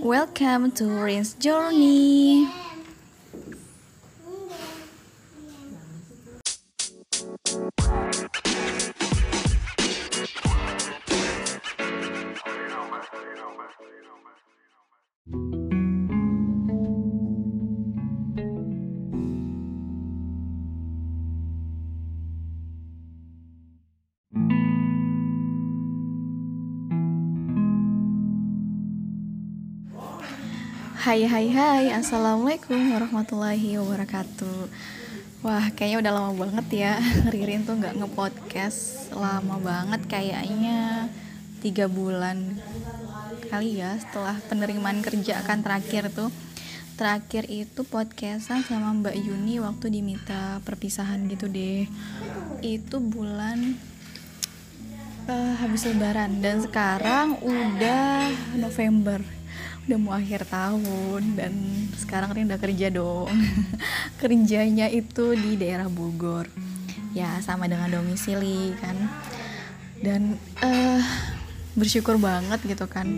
Welcome 0.00 0.70
to 0.72 0.84
Rin's 0.86 1.34
Journey. 1.34 2.46
Hai 31.08 31.24
hai 31.24 31.48
hai. 31.48 31.88
Assalamualaikum 31.88 32.76
warahmatullahi 32.92 33.80
wabarakatuh. 33.80 34.68
Wah 35.40 35.72
kayaknya 35.72 36.04
udah 36.04 36.12
lama 36.12 36.32
banget 36.36 36.84
ya 36.84 36.92
Ririn 37.32 37.64
tuh 37.64 37.80
gak 37.80 37.96
ngepodcast. 37.96 39.16
Lama 39.16 39.56
banget 39.56 40.04
kayaknya. 40.04 41.08
Tiga 41.64 41.88
bulan 41.88 42.60
Kali 43.48 43.80
ya 43.80 43.96
setelah 43.96 44.36
penerimaan 44.52 45.00
kerja 45.00 45.40
kan 45.48 45.64
terakhir 45.64 46.12
tuh. 46.12 46.28
Terakhir 47.00 47.48
itu 47.48 47.88
podcastan 47.88 48.60
sama 48.68 48.92
Mbak 48.92 49.16
Yuni 49.16 49.64
Waktu 49.64 49.88
diminta 49.88 50.60
perpisahan 50.68 51.24
gitu 51.32 51.48
deh. 51.48 51.88
Itu 52.60 53.00
bulan 53.00 53.80
uh, 55.24 55.56
Habis 55.56 55.88
lebaran. 55.88 56.44
Dan 56.44 56.60
sekarang 56.60 57.40
udah 57.40 58.28
November 58.60 59.37
udah 59.88 59.96
mau 59.96 60.12
akhir 60.12 60.44
tahun 60.52 61.40
dan 61.40 61.52
sekarang 61.96 62.36
Rin 62.36 62.52
udah 62.52 62.60
kerja 62.60 62.92
dong. 62.92 63.32
Kerjanya 64.20 64.84
itu 64.92 65.32
di 65.32 65.56
daerah 65.56 65.88
Bogor. 65.88 66.44
Ya 67.16 67.40
sama 67.40 67.64
dengan 67.72 67.88
domisili 67.88 68.76
kan. 68.76 69.08
Dan 70.04 70.36
uh, 70.60 71.00
bersyukur 71.72 72.20
banget 72.20 72.60
gitu 72.68 72.84
kan. 72.84 73.08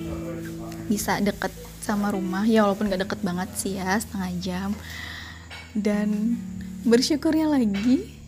Bisa 0.86 1.18
deket 1.18 1.50
sama 1.82 2.14
rumah. 2.14 2.46
Ya 2.46 2.62
walaupun 2.62 2.86
gak 2.86 3.02
deket 3.02 3.20
banget 3.26 3.50
sih 3.58 3.74
ya 3.74 3.98
setengah 3.98 4.30
jam. 4.38 4.70
Dan 5.74 6.38
bersyukurnya 6.86 7.50
lagi 7.50 8.20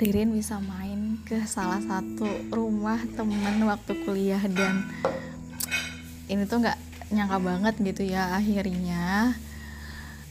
Ririn 0.00 0.32
bisa 0.32 0.56
main 0.56 1.20
ke 1.28 1.44
salah 1.44 1.76
satu 1.84 2.24
rumah 2.48 2.96
temen 3.12 3.68
waktu 3.68 3.92
kuliah 4.08 4.40
dan 4.48 4.88
ini 6.30 6.46
tuh 6.46 6.62
nggak 6.62 6.78
nyangka 7.10 7.38
banget 7.42 7.74
gitu 7.82 8.06
ya 8.06 8.38
akhirnya 8.38 9.34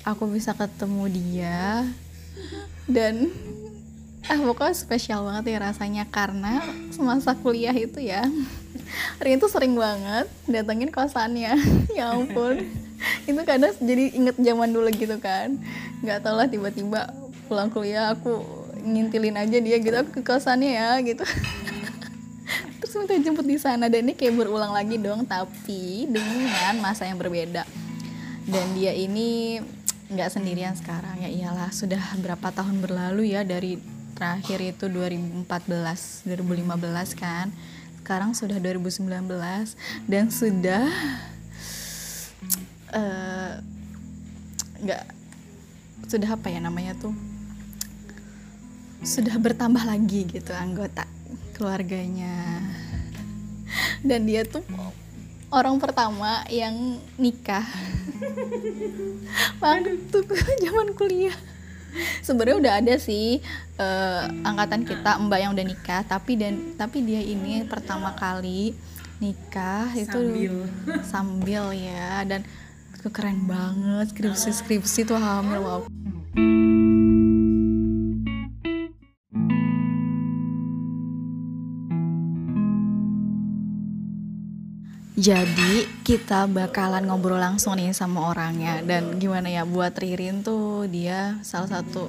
aku 0.07 0.31
bisa 0.31 0.55
ketemu 0.55 1.03
dia. 1.11 1.83
Dan 2.87 3.29
ah 4.31 4.39
pokoknya 4.39 4.75
spesial 4.75 5.27
banget 5.27 5.57
ya 5.57 5.59
rasanya 5.59 6.03
karena 6.07 6.63
semasa 6.93 7.33
kuliah 7.33 7.73
itu 7.73 7.97
ya 7.97 8.27
Rin 9.23 9.39
tuh 9.39 9.51
sering 9.51 9.75
banget 9.75 10.31
datengin 10.47 10.89
kosannya. 10.89 11.59
Ya 11.97 12.15
ampun. 12.15 12.63
Itu 13.27 13.41
kadang 13.43 13.75
jadi 13.83 14.15
inget 14.15 14.39
zaman 14.39 14.71
dulu 14.71 14.87
gitu 14.95 15.19
kan. 15.19 15.59
Nggak 15.99 16.23
tau 16.23 16.39
lah 16.39 16.47
tiba-tiba 16.47 17.11
pulang 17.51 17.67
kuliah 17.67 18.15
aku 18.15 18.39
ngintilin 18.79 19.35
aja 19.35 19.57
dia 19.59 19.77
gitu 19.81 19.91
aku 19.91 20.19
ke 20.19 20.21
kosannya 20.23 20.71
ya 20.71 20.89
gitu 21.03 21.25
terus 22.89 23.05
minta 23.05 23.21
jemput 23.21 23.45
di 23.45 23.61
sana. 23.61 23.85
Dan 23.85 24.09
ini 24.09 24.17
kayak 24.17 24.33
berulang 24.33 24.73
lagi 24.73 24.97
dong 24.97 25.21
tapi 25.29 26.09
dengan 26.09 26.73
masa 26.81 27.05
yang 27.05 27.21
berbeda. 27.21 27.61
Dan 28.49 28.65
dia 28.73 28.97
ini 28.97 29.61
nggak 30.09 30.33
sendirian 30.33 30.73
sekarang. 30.73 31.21
Ya 31.21 31.29
iyalah 31.29 31.69
sudah 31.69 32.01
berapa 32.17 32.49
tahun 32.49 32.81
berlalu 32.81 33.37
ya 33.37 33.45
dari 33.45 33.77
terakhir 34.17 34.73
itu 34.73 34.89
2014 34.89 35.45
2015 35.45 37.13
kan. 37.13 37.53
Sekarang 38.01 38.33
sudah 38.33 38.57
2019 38.57 39.05
dan 40.09 40.33
sudah 40.33 40.89
nggak 44.81 45.03
uh, 45.05 45.13
sudah 46.09 46.29
apa 46.33 46.49
ya 46.49 46.57
namanya 46.57 46.97
tuh? 46.97 47.13
Sudah 49.05 49.37
bertambah 49.37 49.85
lagi 49.85 50.25
gitu 50.25 50.57
anggota 50.57 51.18
keluarganya. 51.59 52.63
Dan 53.99 54.23
dia 54.23 54.47
tuh 54.47 54.63
orang 55.51 55.75
pertama 55.77 56.47
yang 56.47 57.03
nikah. 57.19 57.67
Waktu 59.59 60.17
zaman 60.63 60.95
kuliah. 60.95 61.35
Sebenarnya 62.23 62.55
udah 62.55 62.73
ada 62.79 62.95
sih 63.01 63.43
uh, 63.75 64.23
angkatan 64.45 64.87
kita 64.87 65.19
mbak 65.19 65.39
yang 65.43 65.51
udah 65.51 65.65
nikah. 65.67 66.01
Tapi 66.07 66.39
dan 66.39 66.79
tapi 66.79 67.03
dia 67.03 67.19
ini 67.19 67.67
pertama 67.67 68.15
kali 68.15 68.71
nikah 69.19 69.91
itu 69.99 70.15
sambil. 70.15 70.55
sambil 71.03 71.63
ya. 71.75 72.23
Dan 72.23 72.47
keren 73.07 73.47
banget 73.47 74.11
skripsi 74.11 74.51
skripsi 74.51 75.07
tuh 75.07 75.15
hamil 75.15 75.63
wow 75.63 75.81
Jadi 85.19 85.83
kita 86.07 86.47
bakalan 86.47 87.03
ngobrol 87.03 87.43
langsung 87.43 87.75
nih 87.75 87.91
sama 87.91 88.31
orangnya. 88.31 88.79
Dan 88.79 89.19
gimana 89.19 89.51
ya 89.51 89.67
buat 89.67 89.91
Ririn 89.91 90.47
tuh 90.47 90.87
dia 90.87 91.35
salah 91.43 91.67
satu 91.67 92.07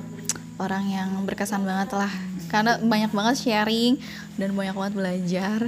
orang 0.62 0.87
yang 0.87 1.10
berkesan 1.26 1.66
banget 1.66 1.91
lah. 1.99 2.12
Karena 2.47 2.78
banyak 2.78 3.10
banget 3.10 3.43
sharing 3.43 3.99
dan 4.38 4.54
banyak 4.54 4.78
banget 4.78 4.94
belajar. 4.94 5.59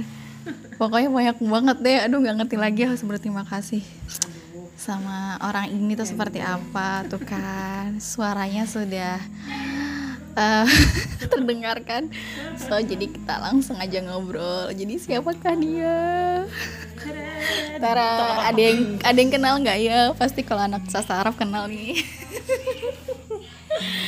Pokoknya 0.79 1.11
banyak 1.11 1.37
banget 1.43 1.77
deh. 1.83 1.97
Aduh 2.07 2.23
nggak 2.23 2.35
ngerti 2.47 2.55
lagi 2.55 2.81
harus 2.87 3.03
berterima 3.03 3.43
kasih 3.43 3.83
sama 4.79 5.35
orang 5.43 5.67
ini 5.71 5.99
tuh 5.99 6.07
seperti 6.07 6.39
apa 6.39 7.03
tuh 7.11 7.19
kan. 7.19 7.99
Suaranya 7.99 8.63
sudah 8.63 9.19
uh, 10.39 10.67
terdengarkan 11.27 12.07
so 12.55 12.79
jadi 12.79 13.03
kita 13.03 13.35
langsung 13.35 13.75
aja 13.83 13.99
ngobrol. 13.99 14.71
Jadi 14.71 14.95
siapakah 14.95 15.59
dia 15.59 15.99
Tara 17.83 18.09
ada 18.47 18.61
yang 18.61 18.97
ada 19.03 19.17
yang 19.19 19.31
kenal 19.31 19.59
nggak? 19.59 19.77
Ya 19.83 19.99
pasti 20.15 20.41
kalau 20.45 20.63
anak 20.63 20.87
sasa 20.87 21.19
Arab 21.19 21.35
kenal 21.35 21.67
nih. 21.67 21.99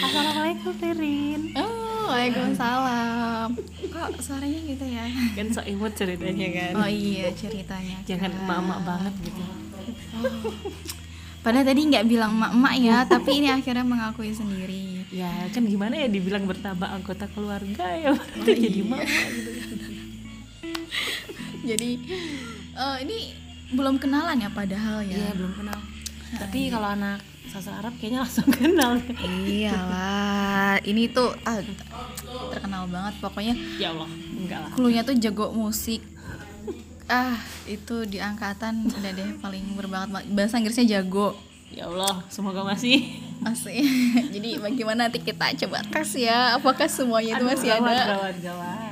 Assalamualaikum 0.06 0.74
Ririn 0.78 1.42
oh 1.58 2.08
waalaikumsalam. 2.08 3.50
Kok 3.90 4.10
suaranya 4.22 4.60
gitu 4.64 4.86
ya? 4.86 5.06
Kan 5.34 5.48
so 5.52 5.62
imut 5.66 5.98
ceritanya 5.98 6.48
kan. 6.54 6.72
Oh 6.80 6.90
iya 6.90 7.34
ceritanya. 7.34 7.98
Jangan 8.06 8.32
emak-emak 8.32 8.80
banget 8.86 9.14
gitu. 9.26 9.42
Oh. 9.42 10.54
Padahal 11.46 11.66
tadi 11.66 11.82
nggak 11.86 12.06
bilang 12.10 12.34
emak-emak 12.34 12.74
ya, 12.82 12.98
tapi 13.06 13.38
ini 13.38 13.54
akhirnya 13.54 13.86
mengakui 13.86 14.34
sendiri. 14.34 15.06
Ya 15.14 15.30
kan 15.54 15.64
gimana 15.64 15.96
ya 15.96 16.08
dibilang 16.10 16.44
bertambah 16.50 16.90
anggota 16.90 17.30
keluarga 17.32 17.86
ya 17.96 18.12
berarti 18.12 18.52
oh, 18.52 18.58
jadi 18.60 18.80
mama 18.84 19.06
gitu. 19.08 19.52
jadi 21.64 21.90
uh, 22.76 22.98
ini 23.02 23.34
belum 23.74 23.98
kenalan 23.98 24.38
ya 24.40 24.50
padahal 24.52 25.02
ya. 25.02 25.18
Iya 25.18 25.32
belum 25.34 25.54
kenal. 25.58 25.80
Tapi 26.36 26.60
iya. 26.68 26.72
kalau 26.76 26.88
anak 26.92 27.20
sastra 27.50 27.80
Arab 27.80 27.94
kayaknya 27.98 28.28
langsung 28.28 28.50
kenal. 28.60 29.00
Iyalah, 29.24 30.78
ini 30.86 31.10
tuh 31.10 31.34
ah, 31.48 31.64
terkenal 32.54 32.86
banget 32.92 33.14
pokoknya. 33.24 33.56
Ya 33.80 33.96
Allah, 33.96 34.10
enggak 34.12 34.60
lah. 34.62 34.70
Klunya 34.76 35.02
tuh 35.02 35.16
jago 35.18 35.50
musik 35.56 36.04
ah 37.06 37.38
itu 37.70 38.02
di 38.10 38.18
angkatan 38.18 38.90
udah 38.90 39.12
deh 39.14 39.30
paling 39.38 39.78
berbakat 39.78 40.26
bahasa 40.34 40.58
Inggrisnya 40.58 40.98
jago 40.98 41.38
ya 41.70 41.86
Allah 41.86 42.26
semoga 42.34 42.66
masih 42.66 43.22
masih 43.46 43.86
jadi 44.34 44.58
bagaimana 44.58 45.06
nanti 45.06 45.22
kita 45.22 45.54
coba 45.66 45.86
tes 45.86 46.18
ya 46.18 46.58
apakah 46.58 46.90
semuanya 46.90 47.38
itu 47.38 47.46
masih 47.46 47.70
gawat, 47.78 47.94
ada 47.94 48.06
gawat 48.10 48.36
gawat 48.42 48.85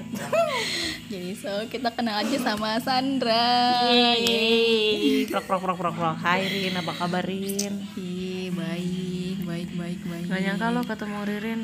jadi 1.12 1.32
so 1.34 1.52
kita 1.70 1.90
kenal 1.94 2.22
aja 2.22 2.38
sama 2.38 2.78
Sandra. 2.82 3.82
Yeay. 3.90 5.26
Prok 5.30 5.46
prok 5.46 5.62
prok 5.66 5.78
prok 5.78 5.96
prok 5.98 6.16
Hai 6.22 6.46
Rin. 6.46 6.74
Apa 6.78 6.94
kabarin 6.94 7.74
Hi, 7.98 8.54
baik 8.54 9.38
baik 9.46 9.70
baik 9.74 10.00
baik. 10.06 10.26
Gak 10.30 10.42
nyangka 10.42 10.68
lo 10.74 10.82
ketemu 10.86 11.20
Ririn. 11.26 11.62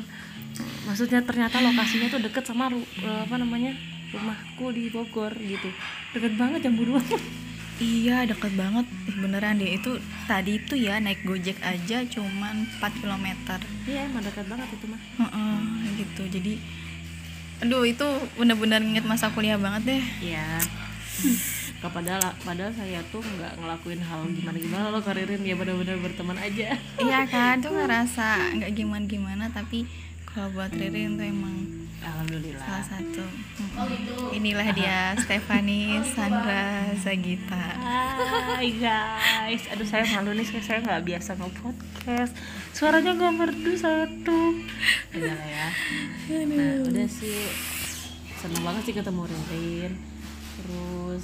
Maksudnya 0.84 1.20
ternyata 1.22 1.62
lokasinya 1.62 2.08
tuh 2.10 2.20
deket 2.20 2.44
sama 2.44 2.68
apa 3.24 3.34
namanya 3.38 3.72
rumahku 4.10 4.74
di 4.74 4.90
Bogor 4.90 5.32
gitu. 5.38 5.70
Deket 6.16 6.34
banget 6.34 6.66
jam 6.66 6.74
dua. 6.74 7.00
Iya 7.80 8.28
deket 8.28 8.52
banget. 8.60 8.84
Beneran 9.24 9.56
deh. 9.56 9.78
Itu 9.78 9.96
tadi 10.28 10.60
itu 10.60 10.76
ya 10.76 11.00
naik 11.00 11.24
gojek 11.24 11.56
aja 11.64 12.04
cuman 12.04 12.68
4 12.76 13.00
km 13.00 13.26
Iya 13.88 14.04
emang 14.04 14.20
deket 14.20 14.46
banget 14.52 14.68
itu 14.68 14.84
mah. 14.84 15.00
Uh 15.16 15.24
-uh, 15.24 15.58
gitu. 15.96 16.22
Jadi 16.28 16.60
aduh 17.60 17.84
itu 17.84 18.06
bener-bener 18.40 18.80
inget 18.80 19.04
masa 19.04 19.28
kuliah 19.32 19.60
banget 19.60 19.96
deh. 19.96 20.02
Iya. 20.20 20.60
Padahal 21.80 22.20
padahal 22.44 22.72
saya 22.76 23.00
tuh 23.08 23.24
nggak 23.24 23.56
ngelakuin 23.56 24.00
hal 24.04 24.20
gimana 24.36 24.56
gimana 24.60 24.84
lo 24.92 25.00
karirin 25.00 25.40
ya 25.44 25.56
benar-benar 25.56 25.96
berteman 26.00 26.36
aja. 26.36 26.76
Iya 27.00 27.20
kan 27.28 27.64
tuh 27.64 27.72
ngerasa 27.72 28.56
nggak 28.60 28.72
gimana 28.76 29.04
gimana 29.08 29.44
tapi 29.48 29.88
kalau 30.30 30.54
buat 30.54 30.70
Ririn 30.70 31.18
tuh 31.18 31.26
emang 31.26 31.56
alhamdulillah. 32.00 32.62
Salah 32.62 32.86
satu. 32.88 33.22
Mm-mm. 33.22 34.32
inilah 34.32 34.68
dia 34.72 35.12
Stefani 35.16 36.00
Sandra 36.12 36.88
Zagita. 36.96 37.66
Hai 38.56 38.70
guys, 38.72 39.62
aduh 39.68 39.84
saya 39.84 40.04
malu 40.10 40.32
nih, 40.32 40.44
saya- 40.44 40.62
saya 40.62 40.78
nggak 40.80 41.02
biasa 41.04 41.30
nge-podcast. 41.34 42.32
Suaranya 42.70 43.12
nggak 43.12 43.34
merdu 43.34 43.72
saya 43.74 44.04
tuh 44.22 44.56
Udah 45.12 45.32
lah 45.32 45.48
ya. 45.48 45.68
Nah 46.46 46.74
udah 46.84 47.06
sih, 47.06 47.38
seneng 48.36 48.62
banget 48.62 48.82
sih 48.84 48.94
ketemu 48.94 49.22
Ririn. 49.26 49.92
Terus 50.56 51.22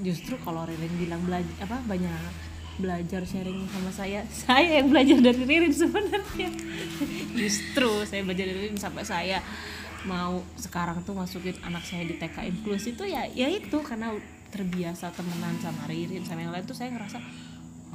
justru 0.00 0.34
kalau 0.38 0.62
Ririn 0.62 0.94
bilang 0.96 1.22
belajar 1.22 1.56
apa 1.60 1.78
banyak 1.82 2.46
belajar 2.78 3.26
sharing 3.26 3.66
sama 3.66 3.90
saya 3.90 4.22
saya 4.28 4.78
yang 4.78 4.88
belajar 4.88 5.18
dari 5.18 5.42
Ririn 5.42 5.74
sebenarnya. 5.74 6.46
Justru 7.40 8.06
saya 8.06 8.22
belajar 8.22 8.46
dari 8.46 8.70
Ririn 8.70 8.78
sampai 8.78 9.02
saya 9.02 9.42
mau 10.06 10.38
sekarang 10.54 11.02
tuh 11.02 11.16
masukin 11.16 11.58
anak 11.66 11.82
saya 11.82 12.06
di 12.06 12.14
TK 12.14 12.46
inklusi 12.54 12.94
tuh 12.94 13.08
ya 13.08 13.26
ya 13.26 13.50
itu 13.50 13.82
karena 13.82 14.14
terbiasa 14.54 15.10
temenan 15.10 15.58
sama 15.58 15.88
Ririn 15.90 16.22
sama 16.22 16.46
yang 16.46 16.54
lain 16.54 16.64
tuh 16.64 16.76
saya 16.76 16.94
ngerasa 16.94 17.18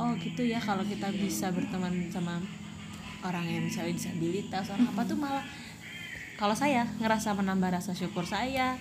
oh 0.02 0.12
gitu 0.20 0.44
ya 0.44 0.60
kalau 0.60 0.84
kita 0.84 1.14
bisa 1.16 1.54
berteman 1.54 2.12
sama 2.12 2.44
orang 3.24 3.46
yang 3.48 3.64
misalnya 3.64 3.96
disabilitas 3.96 4.68
orang 4.74 4.92
apa 4.92 5.02
tuh 5.08 5.16
malah 5.16 5.46
kalau 6.36 6.58
saya 6.58 6.84
ngerasa 7.00 7.38
menambah 7.40 7.72
rasa 7.72 7.96
syukur 7.96 8.28
saya 8.28 8.76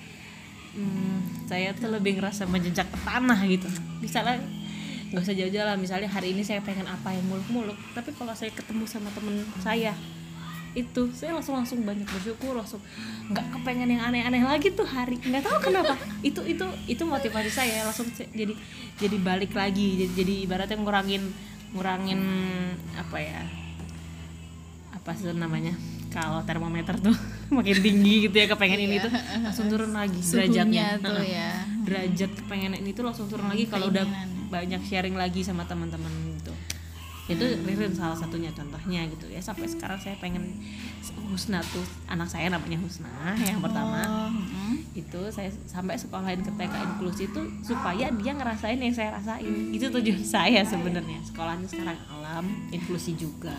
hmm, 0.74 1.46
saya 1.46 1.76
tuh 1.76 1.92
lebih 1.92 2.18
ngerasa 2.18 2.48
menjejak 2.48 2.88
ke 2.88 2.98
tanah 3.04 3.38
gitu. 3.44 3.68
Misalnya 4.00 4.40
nggak 5.12 5.28
usah 5.28 5.36
jauh-jauh 5.36 5.66
lah 5.68 5.76
misalnya 5.76 6.08
hari 6.08 6.32
ini 6.32 6.40
saya 6.40 6.64
pengen 6.64 6.88
apa 6.88 7.12
yang 7.12 7.20
muluk-muluk 7.28 7.76
tapi 7.92 8.16
kalau 8.16 8.32
saya 8.32 8.48
ketemu 8.48 8.88
sama 8.88 9.12
temen 9.12 9.44
saya 9.60 9.92
itu. 10.72 11.12
Saya 11.12 11.36
langsung 11.36 11.54
langsung 11.56 11.78
banyak 11.84 12.06
bersyukur 12.08 12.56
langsung 12.56 12.80
nggak 13.32 13.46
kepengen 13.58 13.88
yang 13.92 14.02
aneh-aneh 14.08 14.42
lagi 14.44 14.72
tuh 14.72 14.86
hari. 14.88 15.20
Nggak 15.20 15.44
tahu 15.46 15.58
kenapa. 15.72 15.94
Itu 16.28 16.40
itu 16.46 16.64
itu 16.86 17.02
motivasi 17.02 17.50
saya. 17.50 17.82
Langsung 17.84 18.06
jadi 18.14 18.54
jadi 18.98 19.16
balik 19.18 19.52
lagi. 19.52 20.06
Jadi, 20.06 20.12
jadi 20.16 20.34
ibaratnya 20.46 20.78
ngurangin 20.78 21.22
ngurangin 21.72 22.20
apa 23.00 23.16
ya 23.16 23.40
apa 24.92 25.18
sih 25.18 25.32
namanya 25.34 25.72
kalau 26.12 26.44
termometer 26.44 26.94
tuh 27.00 27.16
makin 27.56 27.80
tinggi 27.80 28.28
gitu 28.28 28.36
ya 28.36 28.46
kepengen 28.52 28.80
ini 28.86 28.96
tuh 29.00 29.10
langsung 29.40 29.66
turun 29.72 29.96
lagi 29.96 30.20
derajatnya. 30.20 31.00
tuh 31.00 31.24
ya. 31.24 31.50
Derajat 31.82 32.30
kepengen 32.38 32.76
ini 32.78 32.92
tuh 32.92 33.04
langsung 33.08 33.26
turun 33.26 33.48
lagi 33.48 33.66
kalau 33.66 33.88
udah 33.88 34.04
banyak 34.52 34.84
sharing 34.84 35.16
lagi 35.16 35.40
sama 35.40 35.64
teman-teman 35.64 36.31
itu 37.30 37.44
Ririn 37.62 37.94
salah 37.94 38.18
satunya 38.18 38.50
contohnya 38.50 39.06
gitu 39.06 39.30
ya. 39.30 39.38
Sampai 39.38 39.70
sekarang 39.70 39.94
saya 40.02 40.18
pengen 40.18 40.58
Husna 41.30 41.62
tuh 41.62 41.84
anak 42.10 42.26
saya 42.26 42.50
namanya 42.50 42.82
Husna 42.82 43.38
yang 43.38 43.62
pertama. 43.62 44.02
Oh, 44.02 44.30
mm. 44.34 44.98
itu 44.98 45.20
saya 45.30 45.48
sampai 45.70 45.94
sekolahin 45.94 46.42
ke 46.42 46.50
TK 46.50 46.74
inklusi 46.82 47.30
itu 47.30 47.42
supaya 47.62 48.10
dia 48.10 48.32
ngerasain 48.34 48.78
yang 48.82 48.94
saya 48.94 49.14
rasain. 49.14 49.70
Itu 49.70 49.94
tujuan 49.94 50.18
saya 50.26 50.66
sebenarnya. 50.66 51.22
Sekolahnya 51.22 51.66
sekarang 51.70 51.98
alam 52.10 52.44
inklusi 52.74 53.14
juga. 53.14 53.54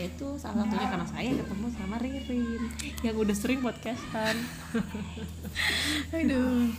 Itu 0.00 0.40
salah 0.40 0.64
satunya 0.64 0.88
karena 0.88 1.04
saya 1.04 1.30
ketemu 1.36 1.66
sama 1.76 1.96
Ririn 2.00 2.62
yang 3.04 3.16
udah 3.20 3.36
sering 3.36 3.60
podcastan. 3.60 4.40
Aduh. 6.16 6.72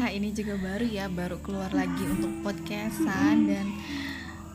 Ah, 0.00 0.08
ini 0.08 0.32
juga 0.32 0.56
baru 0.56 0.88
ya, 0.88 1.12
baru 1.12 1.36
keluar 1.44 1.68
lagi 1.76 2.00
untuk 2.08 2.32
podcastan 2.40 3.44
dan 3.44 3.68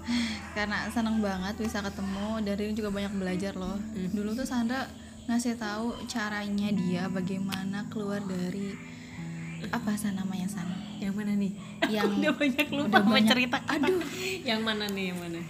karena 0.57 0.88
seneng 0.89 1.19
banget 1.19 1.56
bisa 1.57 1.80
ketemu 1.80 2.42
dari 2.42 2.62
ini 2.69 2.74
juga 2.74 2.89
banyak 2.89 3.13
belajar 3.15 3.54
loh. 3.56 3.77
Dulu 4.12 4.33
tuh 4.33 4.48
Sandra 4.48 4.88
ngasih 5.27 5.59
tahu 5.59 6.07
caranya 6.07 6.71
dia 6.71 7.04
bagaimana 7.12 7.83
keluar 7.92 8.24
dari 8.24 8.71
apa 9.69 9.98
san 9.98 10.15
namanya 10.15 10.48
san? 10.48 10.68
Yang 10.98 11.13
mana 11.18 11.33
nih? 11.36 11.51
Yang 11.95 12.09
udah 12.18 12.33
banyak 12.33 12.68
lupa 12.71 12.88
udah 12.88 13.01
mau 13.04 13.15
banyak- 13.18 13.30
cerita. 13.30 13.57
Aduh. 13.74 14.01
Yang 14.44 14.62
mana 14.63 14.86
nih 14.88 15.06
yang 15.12 15.19
mana? 15.19 15.42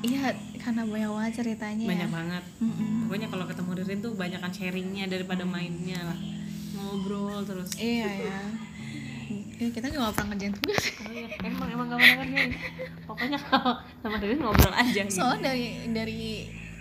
Iya 0.00 0.32
karena 0.56 0.82
banyak 0.88 1.10
banget 1.12 1.32
ceritanya 1.44 1.84
banyak 1.84 2.08
ya 2.08 2.14
banget. 2.14 2.42
Mm-mm. 2.56 3.04
pokoknya 3.04 3.28
kalau 3.28 3.44
ketemu 3.44 3.70
Ririn 3.76 4.00
tuh 4.00 4.12
banyakan 4.16 4.48
sharingnya 4.48 5.04
daripada 5.10 5.44
mainnya 5.44 6.00
lah. 6.00 6.18
Ngobrol 6.72 7.44
terus. 7.44 7.76
Iya 7.76 8.08
ya 8.08 8.40
Ya, 9.60 9.68
kita 9.68 9.86
juga 9.86 10.00
gak 10.02 10.14
pernah 10.16 10.28
ngerjain 10.30 10.52
tugas. 10.56 10.82
Oh 10.98 11.12
iya, 11.12 11.28
emang 11.42 11.68
emang 11.68 11.86
gak 11.86 11.98
pernah 11.98 12.16
ngerjain. 12.18 12.50
Pokoknya 13.04 13.38
kalau 13.38 13.72
sama 13.98 14.16
Ririn 14.16 14.38
ngobrol 14.38 14.72
aja 14.72 15.00
gitu. 15.02 15.12
soalnya 15.12 15.42
dari 15.46 15.64
dari 15.92 16.22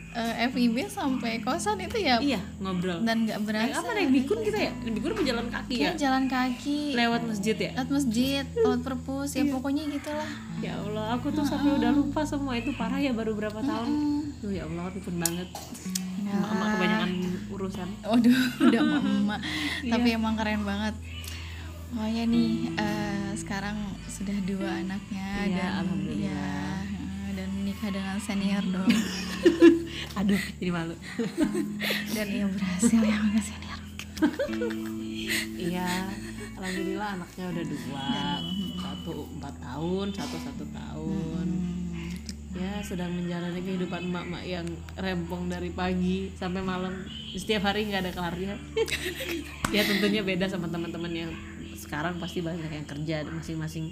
eh, 0.09 0.47
FIB 0.47 0.87
sampai 0.87 1.37
kosan 1.39 1.77
itu 1.77 1.99
ya 1.99 2.17
iya 2.17 2.39
ngobrol. 2.57 3.03
dan 3.03 3.27
nggak 3.27 3.39
berasa. 3.43 3.77
Apa 3.77 3.91
naik 3.91 4.09
bikun 4.09 4.39
kita 4.41 4.57
ya? 4.57 4.71
Naik 4.73 4.93
bikun 4.95 5.11
apa 5.11 5.23
jalan 5.23 5.45
kaki 5.49 5.75
ya? 5.75 5.91
jalan 5.93 6.23
kaki. 6.25 6.79
Lewat 6.95 7.21
masjid 7.25 7.55
ya? 7.57 7.71
Lewat 7.75 7.89
masjid 7.91 8.43
lewat 8.57 8.79
perpus 8.81 9.29
Iya. 9.29 9.39
ya 9.39 9.51
pokoknya 9.51 9.83
gitulah. 9.91 10.29
Ya 10.59 10.73
Allah 10.75 11.05
aku 11.13 11.27
tuh 11.29 11.43
sampai 11.43 11.71
udah 11.73 11.91
lupa 11.91 12.23
semua 12.23 12.55
itu 12.55 12.71
parah 12.73 12.97
ya 12.97 13.11
baru 13.11 13.35
berapa 13.35 13.59
tahun. 13.59 13.87
Hmm. 13.87 14.21
Duh 14.39 14.49
ya 14.49 14.63
Allah 14.63 14.87
pikun 14.89 15.19
banget. 15.19 15.47
Ya. 16.21 16.33
emak 16.37 16.67
kebanyakan 16.71 17.09
urusan. 17.49 17.89
Waduh 18.01 18.39
udah 18.61 18.81
mama 18.95 19.37
Iya. 19.81 19.91
tapi 19.91 20.07
emang 20.11 20.33
keren 20.33 20.63
banget 20.63 20.95
pokoknya 21.89 22.23
nih 22.25 22.49
eh, 22.75 23.29
sekarang 23.35 23.77
sudah 24.05 24.37
dua 24.43 24.69
anaknya 24.79 25.27
Iya, 25.41 25.57
dan 25.57 25.69
alhamdulillah. 25.81 26.81
ya, 26.85 27.33
dan 27.33 27.47
menikah 27.55 27.89
dengan 27.89 28.17
senior 28.19 28.63
dong. 28.65 28.89
Aduh 30.19 30.41
jadi 30.57 30.71
malu. 30.71 30.95
Dan 32.15 32.27
ia 32.27 32.45
berhasil 32.45 32.99
ya 32.99 33.17
dengan 33.17 33.41
senior. 33.41 33.79
Iya 35.55 35.89
alhamdulillah 36.55 37.09
anaknya 37.15 37.45
udah 37.49 37.65
dua. 37.65 38.05
Dan- 38.09 38.47
satu 38.79 39.13
empat 39.31 39.53
tahun 39.59 40.07
satu 40.11 40.35
satu 40.39 40.65
tahun. 40.67 41.47
Ya 42.49 42.81
sedang 42.81 43.13
menjalani 43.13 43.61
kehidupan 43.61 44.09
emak-emak 44.09 44.43
yang 44.43 44.65
rempong 44.95 45.47
dari 45.47 45.69
pagi 45.69 46.33
sampai 46.33 46.59
malam. 46.59 46.91
Setiap 47.31 47.63
hari 47.63 47.87
nggak 47.87 48.03
ada 48.03 48.11
kelarnya. 48.11 48.55
Ya 49.69 49.85
tentunya 49.85 50.25
beda 50.25 50.49
sama 50.49 50.65
teman-teman 50.65 51.13
yang 51.13 51.29
sekarang 51.89 52.21
pasti 52.21 52.45
banyak 52.45 52.69
yang 52.69 52.85
kerja 52.85 53.25
masing-masing 53.25 53.89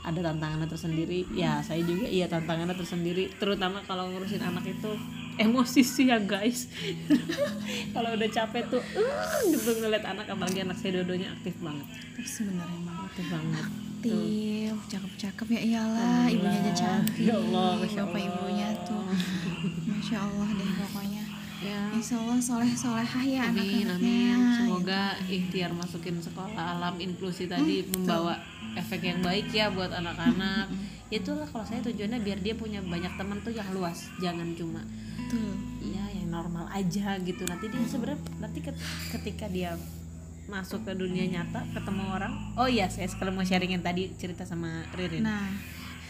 ada 0.00 0.32
tantangannya 0.32 0.64
tersendiri. 0.64 1.28
Ya 1.36 1.60
saya 1.60 1.84
juga 1.84 2.08
iya 2.08 2.24
tantangannya 2.24 2.72
tersendiri. 2.72 3.28
Terutama 3.36 3.84
kalau 3.84 4.08
ngurusin 4.08 4.40
anak 4.40 4.64
itu 4.64 4.96
emosi 5.36 5.84
sih 5.84 6.08
ya 6.08 6.16
guys. 6.24 6.72
Kalau 7.94 8.16
udah 8.16 8.28
capek 8.28 8.64
tuh 8.72 8.80
uh, 8.80 9.40
gitu 9.48 9.76
ngeliat 9.80 10.04
anak 10.08 10.28
apalagi 10.28 10.64
anak 10.64 10.76
saya 10.80 11.00
dua-duanya 11.00 11.32
aktif 11.36 11.56
banget. 11.60 11.84
Tapi 12.16 12.28
sebenarnya 12.28 12.76
emang 12.80 12.98
aktif 13.08 13.26
banget. 13.28 13.64
Aktif 13.64 14.76
cakep-cakep 14.84 15.46
ya 15.56 15.60
iyalah 15.64 16.24
ibunya 16.28 16.60
aja 16.60 16.72
cantik. 16.76 17.24
Ya 17.24 17.36
Allah, 17.40 17.80
Masya 17.80 18.02
bapak 18.04 18.20
Allah. 18.20 18.28
ibunya 18.28 18.68
tuh. 18.84 19.04
Masya 19.88 20.16
Allah 20.20 20.48
deh 20.52 20.70
pokoknya 20.80 21.22
ya. 21.60 21.80
Insya 21.92 22.16
Allah 22.16 22.38
soleh 22.38 22.72
solehah 22.72 23.22
ya 23.22 23.40
Amin, 23.46 23.86
anak-anaknya. 23.86 24.34
amin. 24.34 24.56
Semoga 24.56 25.02
ikhtiar 25.24 25.70
masukin 25.70 26.16
sekolah 26.18 26.54
alam 26.56 26.94
inklusi 26.96 27.46
tadi 27.46 27.86
membawa 27.86 28.34
efek 28.74 29.04
yang 29.04 29.20
baik 29.20 29.50
ya 29.50 29.70
buat 29.70 29.92
anak-anak. 29.92 30.66
Ya 31.08 31.20
Itulah 31.20 31.46
kalau 31.46 31.62
saya 31.62 31.78
tujuannya 31.80 32.18
biar 32.20 32.38
dia 32.40 32.54
punya 32.54 32.80
banyak 32.80 33.14
teman 33.14 33.38
tuh 33.40 33.52
yang 33.52 33.68
luas, 33.70 34.10
jangan 34.18 34.50
cuma 34.56 34.82
betul. 35.14 35.54
ya 35.84 36.02
yang 36.10 36.26
normal 36.28 36.66
aja 36.68 37.14
gitu. 37.20 37.44
Nanti 37.44 37.70
dia 37.70 37.84
sebenarnya 37.84 38.18
nanti 38.40 38.58
ket- 38.58 38.82
ketika 39.12 39.46
dia 39.46 39.78
masuk 40.44 40.84
ke 40.84 40.92
dunia 40.92 41.24
nyata 41.24 41.64
ketemu 41.72 42.04
orang 42.04 42.28
oh 42.52 42.68
iya 42.68 42.84
saya 42.84 43.08
sekali 43.08 43.32
mau 43.32 43.40
sharingin 43.40 43.80
tadi 43.80 44.12
cerita 44.14 44.44
sama 44.44 44.84
Ririn. 44.92 45.24
Nah. 45.24 45.48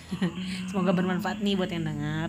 Semoga 0.69 0.93
bermanfaat 0.93 1.41
nih 1.41 1.57
buat 1.57 1.71
yang 1.71 1.87
dengar 1.87 2.29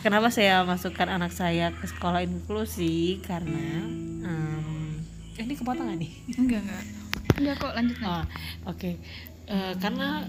kenapa 0.00 0.28
saya 0.32 0.64
masukkan 0.64 1.08
anak 1.08 1.32
saya 1.32 1.72
ke 1.72 1.86
sekolah 1.88 2.24
inklusi? 2.24 3.20
Karena 3.24 3.84
eh, 4.24 5.42
ini 5.42 5.54
kepotong 5.54 5.92
nih? 5.96 6.12
Enggak 6.36 6.60
enggak. 6.64 6.84
Enggak 7.36 7.54
kok 7.60 7.72
lanjut 7.76 7.98
oh 8.04 8.24
oke. 8.68 8.90
Eh, 9.46 9.72
karena 9.78 10.26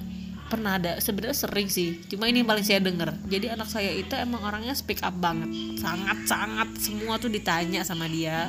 pernah 0.48 0.80
ada 0.80 1.00
sebenarnya 1.04 1.36
sering 1.36 1.68
sih. 1.68 2.00
Cuma 2.08 2.32
ini 2.32 2.40
yang 2.42 2.50
paling 2.50 2.64
saya 2.64 2.80
dengar 2.80 3.12
jadi 3.28 3.60
anak 3.60 3.68
saya 3.68 3.92
itu 3.92 4.16
emang 4.16 4.40
orangnya 4.44 4.72
speak 4.74 5.04
up 5.04 5.16
banget. 5.20 5.52
Sangat 5.80 6.24
sangat 6.24 6.70
semua 6.80 7.20
tuh 7.20 7.28
ditanya 7.28 7.84
sama 7.84 8.08
dia 8.08 8.48